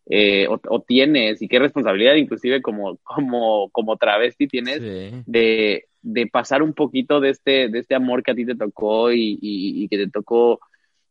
[0.10, 4.82] eh, o, tienes y qué responsabilidad inclusive como, como, como travesti tienes
[5.26, 9.12] de, de pasar un poquito de este, de este amor que a ti te tocó
[9.12, 10.60] y, y, y que te tocó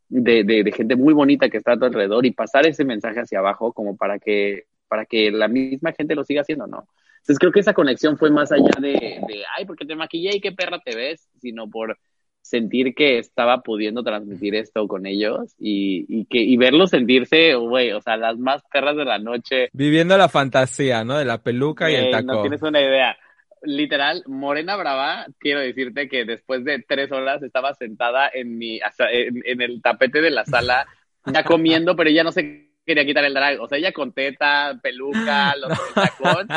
[0.09, 3.21] de, de, de, gente muy bonita que está a tu alrededor y pasar ese mensaje
[3.21, 6.89] hacia abajo como para que para que la misma gente lo siga haciendo, ¿no?
[7.19, 10.41] Entonces creo que esa conexión fue más allá de, de ay, porque te maquillé y
[10.41, 11.99] qué perra te ves, sino por
[12.41, 17.93] sentir que estaba pudiendo transmitir esto con ellos y, y que y verlos sentirse, güey,
[17.93, 19.69] o sea, las más perras de la noche.
[19.73, 21.19] Viviendo la fantasía, ¿no?
[21.19, 22.33] De la peluca y el taco.
[22.33, 23.17] No tienes una idea.
[23.63, 29.43] Literal, Morena Brava, quiero decirte que después de tres horas estaba sentada en mi, en,
[29.45, 30.87] en el tapete de la sala,
[31.27, 33.61] ya comiendo, pero ya no sé quería quitar el drag.
[33.61, 36.49] O sea, ella con teta, peluca, los tacón,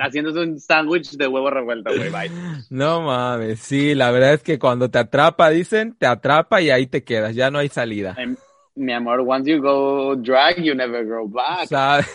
[0.00, 2.30] haciéndose un sándwich de huevo revuelto, güey, bye.
[2.70, 6.86] No mames, sí, la verdad es que cuando te atrapa, dicen, te atrapa y ahí
[6.86, 8.14] te quedas, ya no hay salida.
[8.18, 8.34] Em,
[8.74, 11.68] mi amor, once you go drag, you never go back.
[11.68, 12.06] Sabes.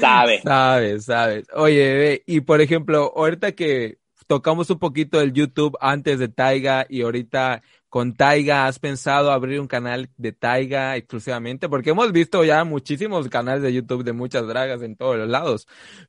[0.00, 0.40] Sabe.
[0.42, 1.46] Sabes, sabes.
[1.54, 7.02] Oye, y por ejemplo, ahorita que tocamos un poquito el YouTube antes de Taiga y
[7.02, 8.66] ahorita con Taiga?
[8.66, 11.68] ¿Has pensado abrir un canal de Taiga exclusivamente?
[11.68, 15.66] Porque hemos visto ya muchísimos canales de YouTube de muchas dragas en todos los lados.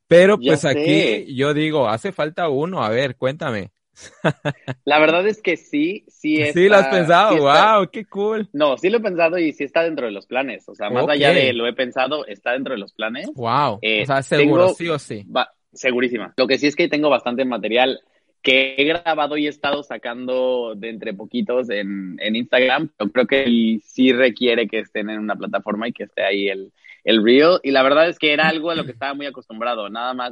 [0.07, 2.83] Pero pues aquí yo digo, hace falta uno.
[2.83, 3.71] A ver, cuéntame.
[4.85, 6.53] La verdad es que sí, sí es.
[6.53, 8.47] Sí lo has pensado, wow, qué cool.
[8.53, 10.67] No, sí lo he pensado y sí está dentro de los planes.
[10.69, 13.29] O sea, más allá de lo he pensado, está dentro de los planes.
[13.33, 13.79] Wow.
[13.81, 15.25] Eh, o sea, seguro, sí o sí.
[15.73, 16.33] segurísima.
[16.37, 18.01] Lo que sí es que tengo bastante material
[18.47, 23.27] que he grabado y he estado sacando de entre poquitos en, en Instagram, pero creo
[23.27, 26.71] que sí requiere que estén en una plataforma y que esté ahí el,
[27.03, 27.59] el reel.
[27.61, 30.31] Y la verdad es que era algo a lo que estaba muy acostumbrado, nada más,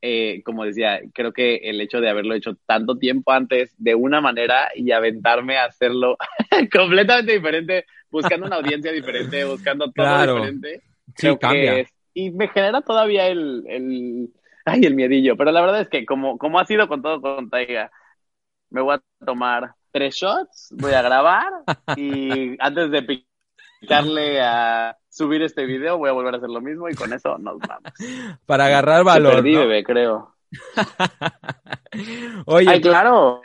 [0.00, 4.22] eh, como decía, creo que el hecho de haberlo hecho tanto tiempo antes de una
[4.22, 6.16] manera y aventarme a hacerlo
[6.72, 10.80] completamente diferente, buscando una audiencia diferente, buscando todo diferente.
[11.14, 11.86] Sí, cambia.
[12.14, 14.30] y me genera todavía el, el
[14.68, 15.36] Ay, el miedillo.
[15.36, 17.90] Pero la verdad es que como, como ha sido con todo con Taiga,
[18.70, 21.50] me voy a tomar tres shots, voy a grabar
[21.96, 23.24] y antes de
[23.80, 27.38] picarle a subir este video voy a volver a hacer lo mismo y con eso
[27.38, 27.92] nos vamos.
[28.46, 29.36] Para agarrar valor.
[29.36, 30.34] Perdí, bebé, creo.
[32.46, 33.40] Oye, Ay, claro.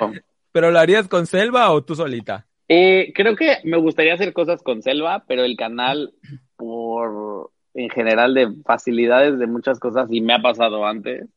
[0.51, 2.45] ¿Pero lo harías con Selva o tú solita?
[2.67, 6.13] Eh, creo que me gustaría hacer cosas con Selva, pero el canal
[6.55, 11.27] por en general de facilidades de muchas cosas y me ha pasado antes.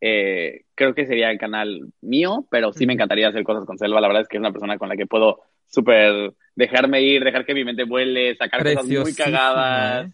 [0.00, 4.00] eh, creo que sería el canal mío, pero sí me encantaría hacer cosas con Selva.
[4.00, 7.44] La verdad es que es una persona con la que puedo súper dejarme ir, dejar
[7.44, 10.06] que mi mente vuele, sacar cosas muy cagadas.
[10.06, 10.12] ¿eh?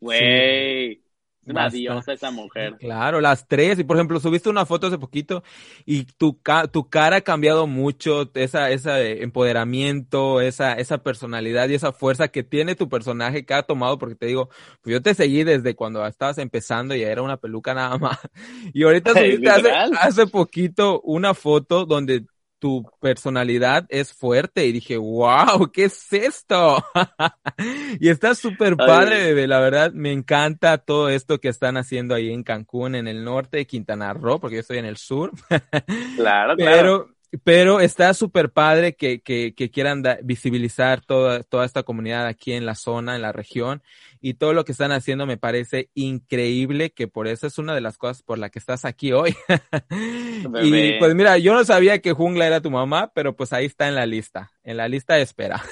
[0.00, 1.01] Güey.
[1.44, 2.78] Una diosa esa mujer.
[2.78, 3.78] Claro, las tres.
[3.78, 5.44] Y por ejemplo, subiste una foto hace poquito
[5.86, 11.74] y tu, ca- tu cara ha cambiado mucho, esa, ese empoderamiento, esa, esa personalidad y
[11.74, 14.48] esa fuerza que tiene tu personaje que ha tomado, porque te digo,
[14.82, 18.18] pues yo te seguí desde cuando estabas empezando y era una peluca nada más.
[18.74, 22.26] Y ahorita subiste hace, hace poquito una foto donde
[22.62, 26.76] tu personalidad es fuerte y dije, wow, ¿qué es esto?
[27.98, 28.86] y está súper Ay.
[28.86, 33.08] padre, bebé, la verdad, me encanta todo esto que están haciendo ahí en Cancún, en
[33.08, 35.32] el norte de Quintana Roo, porque yo estoy en el sur,
[36.16, 36.56] Claro, claro.
[36.56, 37.08] pero,
[37.44, 42.52] pero está súper padre que, que, que quieran da- visibilizar toda, toda esta comunidad aquí
[42.52, 43.82] en la zona, en la región,
[44.20, 47.80] y todo lo que están haciendo me parece increíble, que por eso es una de
[47.80, 49.34] las cosas por la que estás aquí hoy.
[50.62, 53.88] y pues mira, yo no sabía que Jungla era tu mamá, pero pues ahí está
[53.88, 55.62] en la lista, en la lista de espera.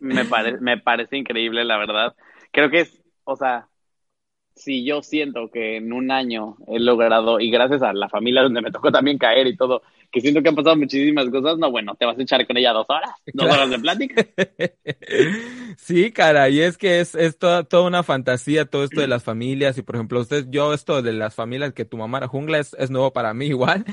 [0.00, 2.14] Me, pare- me parece increíble, la verdad.
[2.52, 3.68] Creo que es, o sea,
[4.60, 8.62] si yo siento que en un año he logrado, y gracias a la familia donde
[8.62, 11.94] me tocó también caer y todo, que siento que han pasado muchísimas cosas, no, bueno,
[11.96, 13.50] te vas a echar con ella dos horas, dos Claro.
[13.50, 14.18] horas de plática.
[15.78, 19.22] Sí, cara, y es que es, es toda, toda una fantasía todo esto de las
[19.24, 22.58] familias y por ejemplo usted, yo esto de las familias que tu mamá era jungla
[22.58, 23.84] es, es nuevo para mí igual,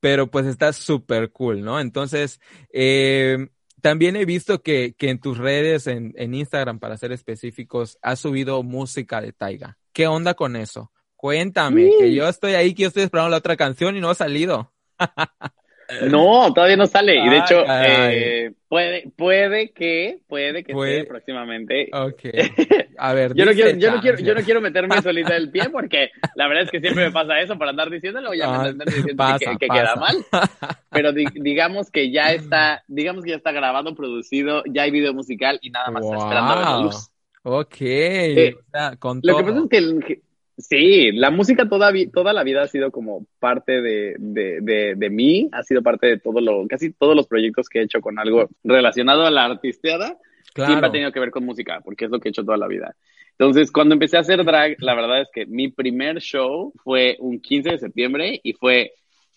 [0.00, 1.80] pero pues está súper cool, ¿no?
[1.80, 2.40] Entonces,
[2.72, 3.48] eh,
[3.84, 8.18] también he visto que, que en tus redes, en, en Instagram para ser específicos, has
[8.18, 9.76] subido música de Taiga.
[9.92, 10.90] ¿Qué onda con eso?
[11.16, 14.14] Cuéntame, que yo estoy ahí, que yo estoy esperando la otra canción y no ha
[14.14, 14.72] salido.
[16.10, 17.16] No, todavía no sale.
[17.16, 18.16] Y de Ah, hecho, caray.
[18.18, 21.90] eh, puede, puede que, puede que Puede- esté próximamente.
[21.92, 22.20] Ok.
[22.98, 25.68] A ver, Yo no, quiero, yo, no quiero, yo no quiero meterme solita el pie
[25.70, 28.62] porque la verdad es que siempre me pasa eso para andar diciéndolo ya me Ah,
[28.70, 29.80] andan diciendo pasa, que, que pasa.
[29.82, 30.16] queda mal.
[30.90, 35.12] Pero di- digamos que ya está, digamos que ya está grabado, producido, ya hay video
[35.12, 36.82] musical y nada más está esperando a ver la Wow.
[36.84, 37.10] luz.
[37.46, 40.20] Ok, Eh, o sea, con Lo que pasa es que, el- que-
[40.58, 45.10] sí, la música toda, toda la vida ha sido como parte de, de, de, de
[45.10, 48.18] mí, ha sido parte de todo lo, casi todos los proyectos que he hecho con
[48.18, 50.18] algo relacionado a la artisteada,
[50.62, 50.86] siempre Claro.
[50.88, 52.94] ha tenido que ver con música, porque es lo que he hecho toda la vida.
[53.38, 57.40] Entonces, cuando empecé a hacer drag, la verdad es que mi primer show fue un
[57.40, 58.92] 15 de septiembre y fue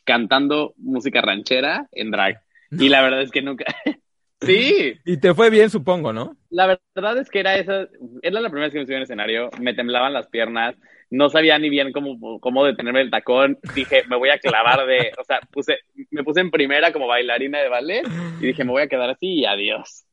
[0.05, 2.41] cantando música ranchera en drag.
[2.77, 3.65] Y la verdad es que nunca...
[4.41, 6.37] sí, Y te fue bien, supongo, ¿no?
[6.49, 7.87] la verdad es que era esa,
[8.21, 10.75] era la primera vez que me subí en escenario, me temblaban las piernas,
[11.09, 15.11] no sabía ni bien cómo, cómo detenerme el tacón, dije, me voy a clavar de,
[15.19, 15.77] o sea, puse,
[16.11, 18.03] me puse en primera como bailarina de ballet
[18.41, 20.05] y dije, me voy a quedar así y adiós.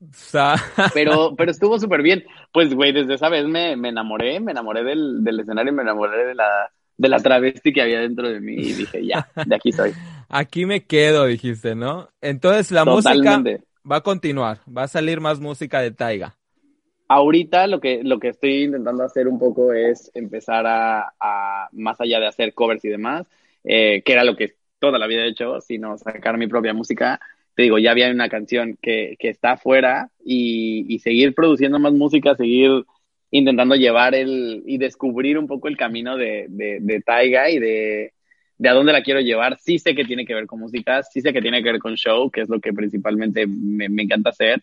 [0.93, 2.25] Pero, pero estuvo súper bien.
[2.53, 6.27] Pues, güey, desde esa vez me, me enamoré, me enamoré del, del escenario, me enamoré
[6.27, 9.73] de la, de la travesti que había dentro de mí y dije, ya, de aquí
[9.73, 9.93] soy.
[10.29, 12.09] aquí me quedo, dijiste, ¿no?
[12.21, 13.43] Entonces la música
[13.91, 16.37] va a continuar, va a salir más música de Taiga.
[17.07, 22.01] Ahorita lo que, lo que estoy intentando hacer un poco es empezar a, a más
[22.01, 23.27] allá de hacer covers y demás,
[23.63, 27.21] eh, que era lo que toda la vida he hecho, sino sacar mi propia música.
[27.55, 31.93] Te digo, ya había una canción que, que está afuera y, y seguir produciendo más
[31.93, 32.85] música, seguir
[33.31, 38.13] intentando llevar el y descubrir un poco el camino de, de, de Taiga y de,
[38.59, 39.59] de a dónde la quiero llevar.
[39.59, 41.97] Sí sé que tiene que ver con música, sí sé que tiene que ver con
[41.97, 44.63] show, que es lo que principalmente me, me encanta hacer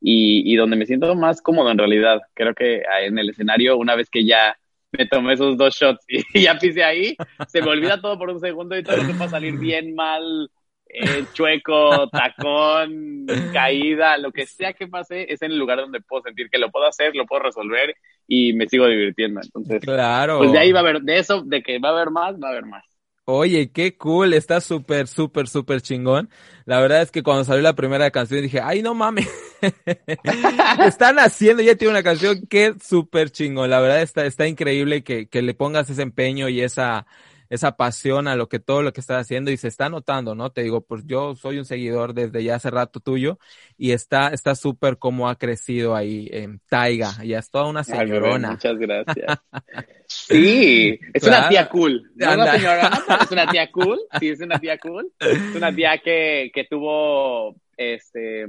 [0.00, 2.20] y, y donde me siento más cómodo en realidad.
[2.34, 4.56] Creo que en el escenario, una vez que ya
[4.92, 7.16] me tomé esos dos shots y ya pisé ahí,
[7.48, 10.50] se me olvida todo por un segundo y todo que pueda salir bien, mal,
[10.88, 16.22] eh, chueco, tacón, caída, lo que sea que pase, es en el lugar donde puedo
[16.22, 17.94] sentir que lo puedo hacer, lo puedo resolver
[18.26, 19.40] y me sigo divirtiendo.
[19.44, 20.38] Entonces, Claro.
[20.38, 22.48] pues de ahí va a haber, de eso, de que va a haber más, va
[22.48, 22.84] a haber más.
[23.30, 26.30] Oye, qué cool, está súper, súper, súper chingón.
[26.64, 29.28] La verdad es que cuando salió la primera canción dije, ay, no mames.
[30.86, 33.68] Están haciendo, ya tiene una canción es súper chingón.
[33.68, 37.06] La verdad está, está increíble que, que le pongas ese empeño y esa,
[37.50, 40.50] esa pasión a lo que todo lo que estás haciendo y se está notando, ¿no?
[40.50, 43.38] Te digo, pues yo soy un seguidor desde ya hace rato tuyo
[43.76, 47.12] y está, está súper cómo ha crecido ahí en Taiga.
[47.24, 48.50] Ya es toda una Ay, señorona.
[48.52, 49.38] muchas gracias.
[50.10, 51.38] Sí, es Claro.
[51.40, 52.10] una tía cool.
[52.14, 52.44] No Anda.
[52.44, 52.90] una señora,
[53.24, 53.98] es una tía cool.
[54.18, 55.12] Sí, es una tía cool.
[55.20, 58.46] Es una tía que, que tuvo, este,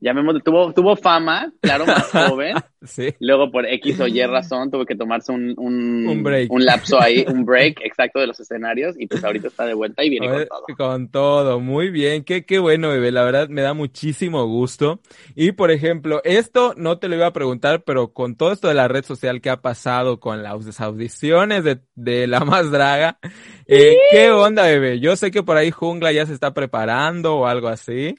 [0.00, 2.54] llamémosle, tuvo, tuvo fama, claro, más joven.
[2.82, 3.14] sí.
[3.20, 6.50] Luego, por X o Y razón, tuvo que tomarse un, un, Un break.
[6.52, 10.04] un lapso ahí, un break exacto de los escenarios, y pues ahorita está de vuelta
[10.04, 10.64] y viene con todo.
[10.76, 15.00] Con todo, muy bien, qué, qué bueno, bebé, la verdad me da muchísimo gusto.
[15.34, 18.74] Y por ejemplo, esto no te lo iba a preguntar, pero con todo esto de
[18.74, 23.18] la red social que ha pasado con las audiciones de, de La Más Draga,
[23.66, 25.00] eh, ¿qué onda, bebé?
[25.00, 28.14] Yo sé que por ahí Jungla ya se está preparando o algo así,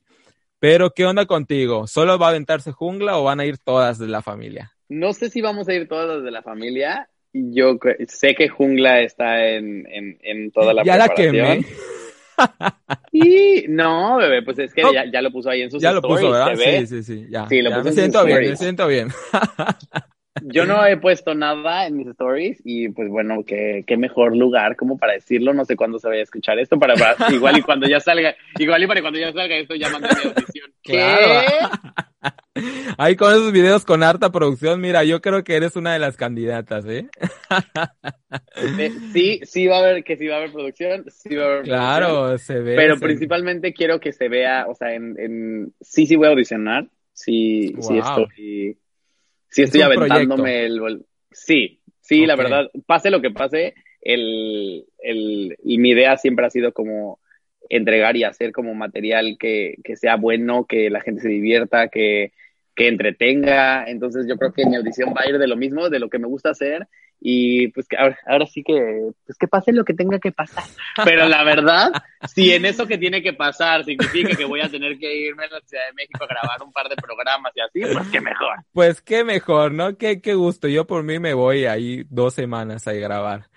[0.59, 1.87] pero ¿qué onda contigo?
[1.87, 4.73] ¿Solo va a aventarse Jungla o van a ir todas de la familia?
[4.89, 7.09] No sé si vamos a ir todas de la familia.
[7.31, 11.63] Yo sé que Jungla está en, en, en toda la ya la preparación.
[11.63, 11.89] quemé.
[13.11, 14.93] Y no, bebé, pues es que No.
[14.93, 16.55] ya, ya lo puso ahí en sus Ya lo stories, puso, ¿verdad?
[16.55, 17.47] Sí, sí, sí, ya.
[17.47, 19.09] Sí, lo ya puso me en siento bien, me siento bien.
[20.43, 24.75] Yo no he puesto nada en mis stories y pues bueno, qué, qué mejor lugar
[24.75, 25.53] como para decirlo.
[25.53, 28.35] No sé cuándo se vaya a escuchar esto, para, para- igual y cuando ya salga,
[28.57, 30.71] igual y para cuando ya salga esto ya mandé mi audición.
[30.83, 30.91] ¿Qué?
[30.93, 31.69] Claro.
[32.97, 36.17] Ahí con esos videos con harta producción, mira, yo creo que eres una de las
[36.17, 37.07] candidatas, ¿eh?
[38.77, 41.45] Eh, Sí, sí va a haber, que sí va a haber producción, sí va a
[41.45, 41.77] haber producción.
[41.79, 42.75] Claro, se ve.
[42.75, 46.31] Pero se- principalmente quiero que se vea, o sea, en, en sí, sí voy a
[46.31, 47.99] audicionar, sí, sí Wow.
[47.99, 48.77] estoy,
[49.49, 55.57] sí Es estoy aventándome el, sí, sí, la verdad, pase lo que pase, el, el,
[55.63, 57.19] y mi idea siempre ha sido como
[57.69, 62.31] entregar y hacer como material que, que sea bueno, que la gente se divierta, que,
[62.75, 65.99] que entretenga, entonces yo creo que mi audición va a ir de lo mismo, de
[65.99, 66.87] lo que me gusta hacer,
[67.21, 70.63] y pues que ahora, ahora sí que, pues que pase lo que tenga que pasar.
[71.03, 71.91] Pero la verdad,
[72.33, 75.49] si en eso que tiene que pasar significa que voy a tener que irme a
[75.49, 78.57] la Ciudad de México a grabar un par de programas y así, pues qué mejor.
[78.71, 79.97] Pues qué mejor, ¿no?
[79.97, 80.67] Qué, qué gusto.
[80.67, 83.49] Yo por mí me voy ahí dos semanas a grabar.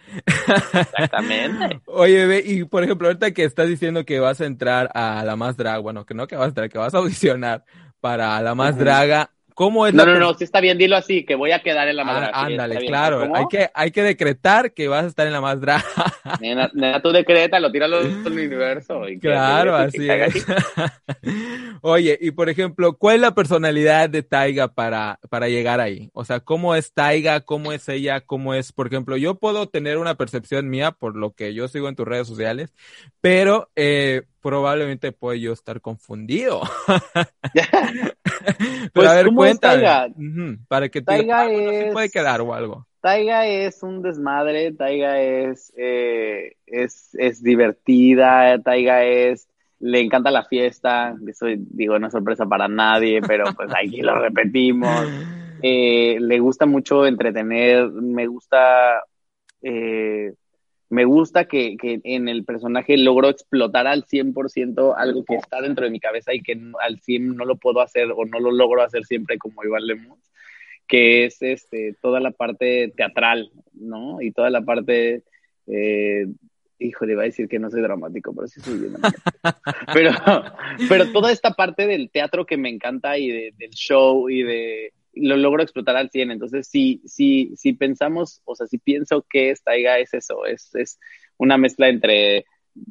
[0.74, 1.80] Exactamente.
[1.86, 5.36] Oye, bebé, y por ejemplo, ahorita que estás diciendo que vas a entrar a la
[5.36, 7.64] más draga, bueno, que no que vas a entrar, que vas a audicionar
[8.00, 11.24] para la más draga, ¿cómo es No, la no, no, sí está bien, dilo así,
[11.24, 12.30] que voy a quedar en la Ah, madre.
[12.32, 13.36] ándale, claro, ¿Cómo?
[13.36, 15.84] hay que, hay que decretar que vas a estar en la más draga.
[16.40, 19.09] Nena, nena, tú decrétalo, tíralo al universo.
[19.09, 20.46] Y Claro, así que haga es.
[21.82, 26.11] Oye, y por ejemplo, ¿cuál es la personalidad de Taiga para, para llegar ahí?
[26.14, 27.40] O sea, ¿cómo es Taiga?
[27.40, 28.20] ¿Cómo es ella?
[28.20, 28.72] ¿Cómo es?
[28.72, 32.07] Por ejemplo, yo puedo tener una percepción mía por lo que yo sigo en tus
[32.07, 32.72] redes sociales,
[33.20, 36.61] pero eh, probablemente puedo yo estar confundido.
[37.55, 39.82] pero Pues, a ver, ¿cómo es cuéntame.
[39.82, 40.07] Taiga?
[40.09, 42.86] Ujú, para que te Taiga ah, es- puede quedar o algo.
[43.01, 49.49] Taiga es un desmadre, Taiga es, eh, es, es divertida, Taiga es,
[49.80, 54.18] le encanta la fiesta, eso digo, no es sorpresa para nadie, pero pues aquí lo
[54.20, 55.09] repetimos.
[55.64, 59.01] Eh, le gusta mucho entretener, me gusta,
[59.62, 60.34] eh,
[60.93, 65.86] me gusta que, que en el personaje logro explotar al 100% algo que está dentro
[65.86, 68.82] de mi cabeza y que al 100 no lo puedo hacer o no lo logro
[68.82, 70.18] hacer siempre como Iván Lemos,
[70.86, 74.20] que es este, toda la parte teatral, ¿no?
[74.20, 75.22] Y toda la parte,
[75.66, 76.26] eh,
[76.78, 78.93] híjole, iba a decir que no soy dramático, pero sí soy bien
[79.95, 80.11] pero,
[80.90, 84.93] pero toda esta parte del teatro que me encanta y de- del show y de
[85.14, 86.30] lo logro explotar al 100.
[86.30, 90.74] Entonces, si, si, si pensamos, o sea, si pienso que es Taiga, es eso, es,
[90.74, 90.98] es
[91.38, 92.44] una mezcla entre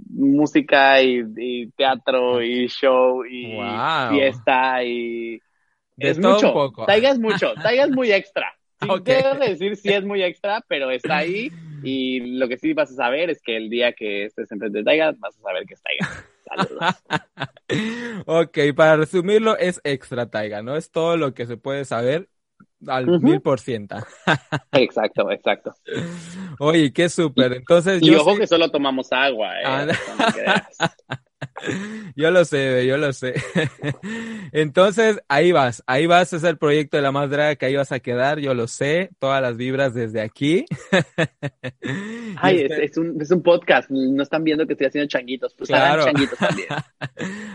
[0.09, 4.09] música y, y teatro y show y Wow.
[4.09, 5.41] fiesta y...
[5.97, 6.47] De es todo mucho.
[6.47, 6.85] un poco.
[6.85, 7.53] Taiga es mucho.
[7.55, 8.53] Taiga es muy extra.
[8.81, 9.03] Sí, Ok.
[9.05, 11.51] Debo de decir sí es muy extra, pero está ahí
[11.83, 14.83] y lo que sí vas a saber es que el día que estés enfrente de
[14.83, 16.09] Taiga vas a saber que es Taiga.
[16.55, 16.95] Saludos.
[18.25, 20.75] Ok, para resumirlo, es extra Taiga, ¿no?
[20.75, 22.29] Es todo lo que se puede saber
[22.85, 23.95] al mil por ciento.
[24.73, 25.73] Exacto, exacto.
[26.59, 27.53] Oye, qué súper.
[27.53, 29.63] Entonces, Y yo, ojo sí- que solo tomamos agua, ¿eh?
[29.65, 29.87] Ah,
[30.33, 30.77] quieras.
[32.15, 33.33] yo lo sé, yo lo sé.
[34.51, 37.91] Entonces, ahí vas, ahí vas, es el proyecto de la más draga que ahí vas
[37.91, 40.65] a quedar, yo lo sé, todas las vibras desde aquí.
[42.37, 45.53] Ay, es, este- es un, es un podcast, no están viendo que estoy haciendo changuitos,
[45.55, 46.03] pues Claro.
[46.03, 46.67] hagan changuitos también.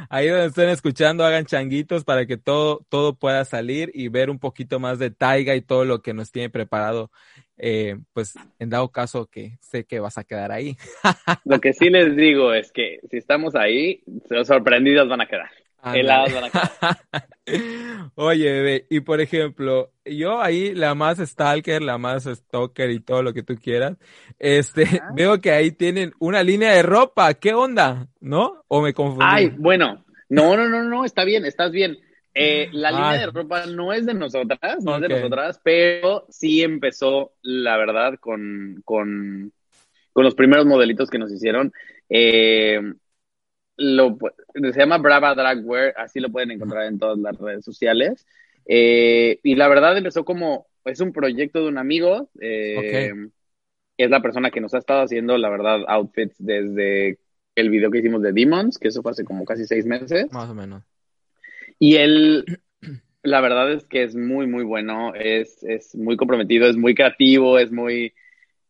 [0.08, 4.38] Ahí donde estén escuchando, hagan changuitos para que todo, todo pueda salir y ver un
[4.38, 7.10] poquito más de Taiga y todo lo que nos tiene preparado.
[7.58, 10.76] Eh, pues en dado caso que sé que vas a quedar ahí.
[11.44, 14.02] Lo que sí les digo es que si estamos ahí,
[14.44, 15.50] sorprendidos van a quedar.
[15.80, 16.00] Ándale.
[16.00, 16.96] Helados van a quedar.
[18.16, 23.22] Oye, bebé, y por ejemplo, yo ahí la más stalker, la más stalker y todo
[23.22, 23.96] lo que tú quieras,
[24.38, 24.84] este,
[25.14, 28.08] veo que ahí tienen una línea de ropa, ¿qué onda?
[28.20, 28.64] ¿No?
[28.68, 29.26] ¿O me confundí?
[29.28, 31.98] Ay, bueno, no, no, no, no, está bien, estás bien.
[32.38, 32.94] Eh, la Ay.
[32.96, 37.78] línea de ropa no es de nosotras, no es de nosotras, pero sí empezó, la
[37.78, 39.54] verdad, con, con,
[40.12, 41.72] con los primeros modelitos que nos hicieron.
[42.10, 42.78] Eh,
[43.78, 44.18] lo,
[44.54, 48.26] se llama Brava Dragwear, así lo pueden encontrar en todas las redes sociales.
[48.66, 53.14] Eh, y la verdad empezó como, es un proyecto de un amigo, eh,
[53.96, 57.18] es la persona que nos ha estado haciendo, la verdad, outfits desde
[57.54, 60.30] el video que hicimos de Demons, que eso fue hace como casi seis meses.
[60.32, 60.82] Más o menos.
[61.78, 62.60] Y él,
[63.22, 67.58] la verdad es que es muy, muy bueno, es, es muy comprometido, es muy creativo,
[67.58, 68.14] es muy,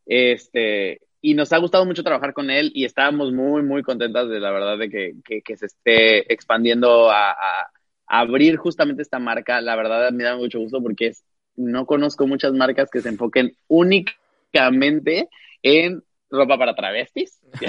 [0.05, 4.39] este, y nos ha gustado mucho trabajar con él y estábamos muy, muy contentas de
[4.39, 7.71] la verdad de que, que, se esté expandiendo a, a,
[8.07, 9.61] abrir justamente esta marca.
[9.61, 11.23] La verdad me da mucho gusto porque es,
[11.55, 15.29] no conozco muchas marcas que se enfoquen únicamente
[15.63, 17.39] en ropa para travestis.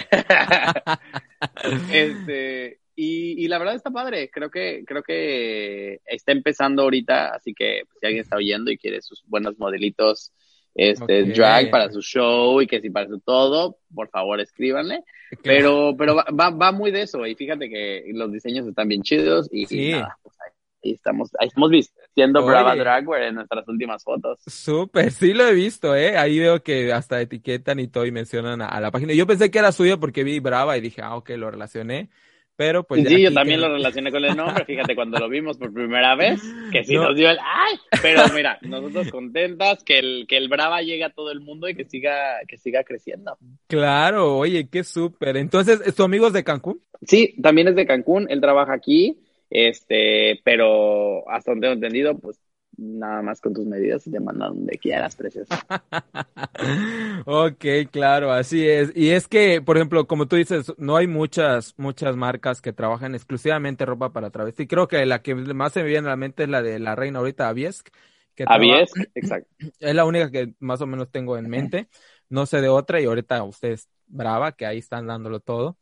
[1.92, 4.28] este, y, y, la verdad está padre.
[4.28, 8.76] Creo que, creo que está empezando ahorita, así que pues, si alguien está oyendo y
[8.76, 10.32] quiere sus buenos modelitos
[10.74, 15.04] este drag para su show y que si para su todo, por favor escríbanle.
[15.44, 19.48] Pero, pero va, va muy de eso y fíjate que los diseños están bien chidos
[19.52, 24.40] y, nada, pues ahí, estamos, ahí estamos vistiendo Brava Dragwear en nuestras últimas fotos.
[24.44, 26.16] Súper, sí lo he visto, eh.
[26.16, 29.12] Ahí veo que hasta etiquetan y todo y mencionan a, la página.
[29.12, 32.10] Yo pensé que era suyo porque vi Brava y dije, ah, ok, lo relacioné.
[32.58, 33.06] Pero pues.
[33.06, 36.42] Sí, yo también lo relacioné con el nombre, fíjate, cuando lo vimos por primera vez,
[36.72, 37.78] que sí nos dio el ¡ay!
[38.02, 41.76] Pero mira, nosotros contentas que el, que el Brava llegue a todo el mundo y
[41.76, 43.38] que siga, que siga creciendo.
[43.68, 45.36] Claro, oye, qué súper.
[45.36, 46.82] Entonces, ¿tu amigo es de Cancún?
[47.02, 52.40] Sí, también es de Cancún, él trabaja aquí, este, pero hasta donde tengo entendido, pues
[52.78, 55.66] nada más con tus medidas y te mandan donde quieras, preciosa.
[57.26, 58.92] ok, claro, así es.
[58.94, 63.14] Y es que, por ejemplo, como tú dices, no hay muchas, muchas marcas que trabajan
[63.14, 64.66] exclusivamente ropa para travesti.
[64.66, 66.94] Creo que la que más se me viene a la mente es la de la
[66.94, 67.88] reina ahorita, Aviesk.
[68.34, 69.50] Que Aviesk, exacto.
[69.80, 71.88] Es la única que más o menos tengo en mente.
[72.28, 75.76] No sé de otra y ahorita ustedes brava, que ahí están dándolo todo.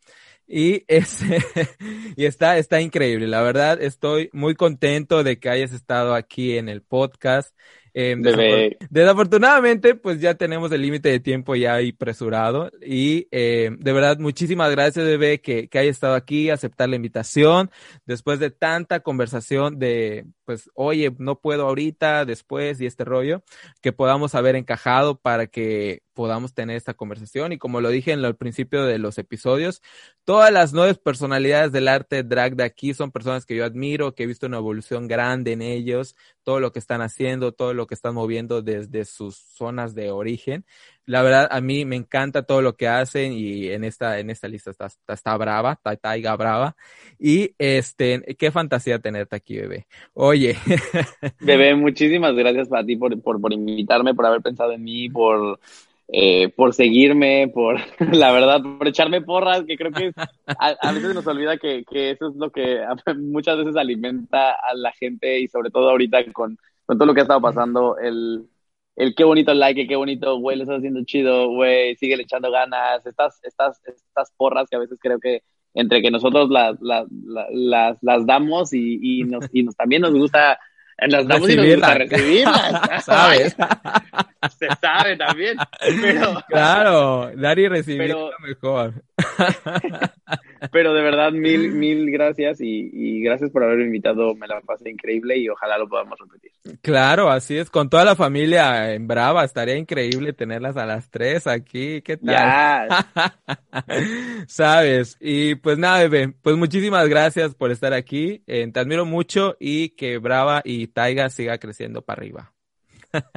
[0.46, 1.20] Y, es,
[2.16, 3.26] y está, está increíble.
[3.26, 7.54] La verdad, estoy muy contento de que hayas estado aquí en el podcast.
[7.98, 12.70] Eh, desafortunadamente, pues ya tenemos el límite de tiempo ya ahí presurado.
[12.84, 17.70] Y eh, de verdad, muchísimas gracias, bebé, que, que haya estado aquí, aceptar la invitación.
[18.04, 23.42] Después de tanta conversación de, pues, oye, no puedo ahorita, después y este rollo,
[23.80, 27.52] que podamos haber encajado para que podamos tener esta conversación.
[27.52, 29.82] Y como lo dije en el principio de los episodios,
[30.24, 34.22] todas las nuevas personalidades del arte drag de aquí son personas que yo admiro, que
[34.22, 37.94] he visto una evolución grande en ellos, todo lo que están haciendo, todo lo que
[37.94, 40.64] están moviendo desde sus zonas de origen
[41.06, 44.48] la verdad, a mí me encanta todo lo que hacen y en esta, en esta
[44.48, 46.76] lista está, está, brava, está taiga brava.
[47.16, 49.86] Y este, qué fantasía tenerte aquí, bebé.
[50.14, 50.56] Oye.
[51.40, 55.60] Bebé, muchísimas gracias para ti por, por, por invitarme, por haber pensado en mí, por,
[56.08, 57.78] eh, por seguirme, por,
[58.12, 60.10] la verdad, por echarme porras, que creo que
[60.46, 62.80] a, a, veces nos olvida que, que eso es lo que
[63.16, 67.20] muchas veces alimenta a la gente y sobre todo ahorita con, con todo lo que
[67.20, 68.48] ha estado pasando, el
[68.96, 73.04] el qué bonito like, qué bonito, güey, lo estás haciendo chido, güey, sigue echando ganas,
[73.04, 75.42] estas, estas, estas porras que a veces creo que
[75.74, 77.06] entre que nosotros las, las,
[77.50, 80.58] las, las damos y, y, nos, y nos, también nos gusta,
[80.96, 83.54] las damos y nos gusta recibirlas, ¿sabes?
[84.58, 85.58] Se sabe también,
[86.00, 86.42] pero...
[86.48, 88.94] Claro, dar y recibir pero, mejor.
[90.72, 94.34] Pero de verdad, mil, mil gracias y, gracias por haberme invitado.
[94.34, 96.52] Me la pasé increíble y ojalá lo podamos repetir.
[96.82, 97.70] Claro, así es.
[97.70, 102.02] Con toda la familia en Brava, estaría increíble tenerlas a las tres aquí.
[102.02, 102.88] ¿Qué tal?
[104.46, 105.16] Sabes.
[105.20, 106.34] Y pues nada, bebé.
[106.42, 108.42] Pues muchísimas gracias por estar aquí.
[108.46, 112.55] Eh, te admiro mucho y que Brava y Taiga siga creciendo para arriba.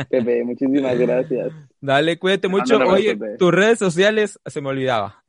[0.09, 1.51] Pepe, muchísimas gracias.
[1.81, 2.77] Dale, cuídate mucho.
[2.77, 5.23] Oye, tus redes sociales se me olvidaba.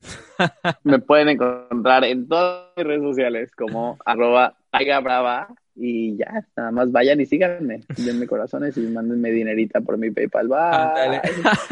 [0.85, 4.57] Me pueden encontrar en todas mis redes sociales como arroba
[5.03, 10.11] brava y ya, nada más vayan y síganme, denme corazones y mándenme dinerita por mi
[10.11, 10.49] PayPal.
[10.49, 11.23] Bye.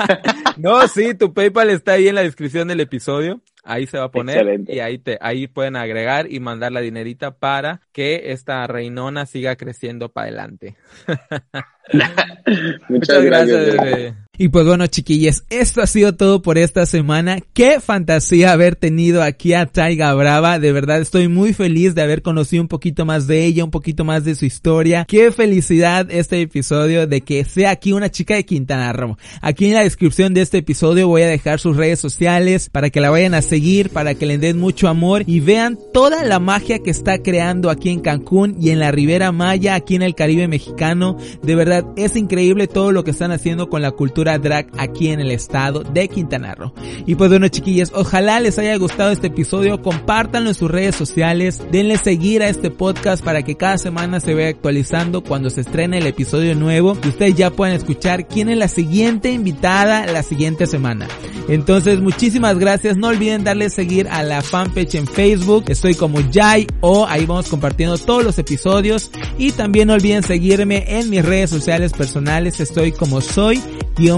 [0.56, 3.40] no, sí, tu PayPal está ahí en la descripción del episodio.
[3.70, 7.36] Ahí se va a poner y ahí te, ahí pueden agregar y mandar la dinerita
[7.36, 10.76] para que esta reinona siga creciendo para adelante.
[12.88, 17.40] Muchas, gracias, Y pues bueno, chiquillas, esto ha sido todo por esta semana.
[17.54, 20.60] Qué fantasía haber tenido aquí a Taiga Brava.
[20.60, 24.04] De verdad estoy muy feliz de haber conocido un poquito más de ella, un poquito
[24.04, 25.04] más de su historia.
[25.08, 29.18] Qué felicidad este episodio de que sea aquí una chica de Quintana Roo.
[29.40, 33.00] Aquí en la descripción de este episodio voy a dejar sus redes sociales para que
[33.00, 36.78] la vayan a seguir, para que le den mucho amor y vean toda la magia
[36.78, 40.46] que está creando aquí en Cancún y en la Ribera Maya, aquí en el Caribe
[40.46, 41.16] mexicano.
[41.42, 45.20] De verdad es increíble todo lo que están haciendo con la cultura drag aquí en
[45.20, 46.74] el estado de Quintana Roo.
[47.06, 51.62] Y pues bueno chiquillas, ojalá les haya gustado este episodio, compártanlo en sus redes sociales,
[51.72, 55.98] denle seguir a este podcast para que cada semana se vea actualizando cuando se estrene
[55.98, 60.66] el episodio nuevo y ustedes ya puedan escuchar quién es la siguiente invitada la siguiente
[60.66, 61.08] semana.
[61.48, 66.66] Entonces muchísimas gracias, no olviden darle seguir a la fanpage en Facebook, estoy como Jai
[66.80, 67.06] o.
[67.06, 69.10] Ahí vamos compartiendo todos los episodios.
[69.38, 73.60] Y también no olviden seguirme en mis redes sociales personales, estoy como soy
[73.96, 74.17] guion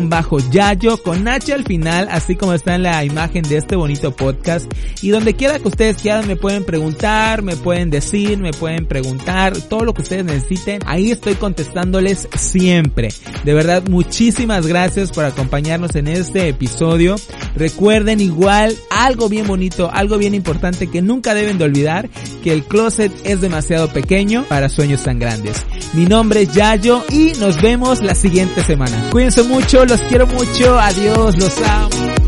[0.50, 4.70] Yayo con H al final, así como está en la imagen de este bonito podcast.
[5.02, 9.56] Y donde quiera que ustedes quieran me pueden preguntar, me pueden decir, me pueden preguntar,
[9.56, 10.80] todo lo que ustedes necesiten.
[10.86, 13.08] Ahí estoy contestándoles siempre.
[13.44, 17.16] De verdad, muchísimas gracias por acompañarnos en este episodio.
[17.56, 22.08] Recuerden igual algo bien bonito, algo bien importante que nunca deben de olvidar,
[22.42, 25.64] que el closet es demasiado pequeño para sueños tan grandes.
[25.92, 29.10] Mi nombre es Yayo y nos vemos la siguiente semana.
[29.10, 32.19] Cuídense mucho, los quiero mucho, adiós, los amo.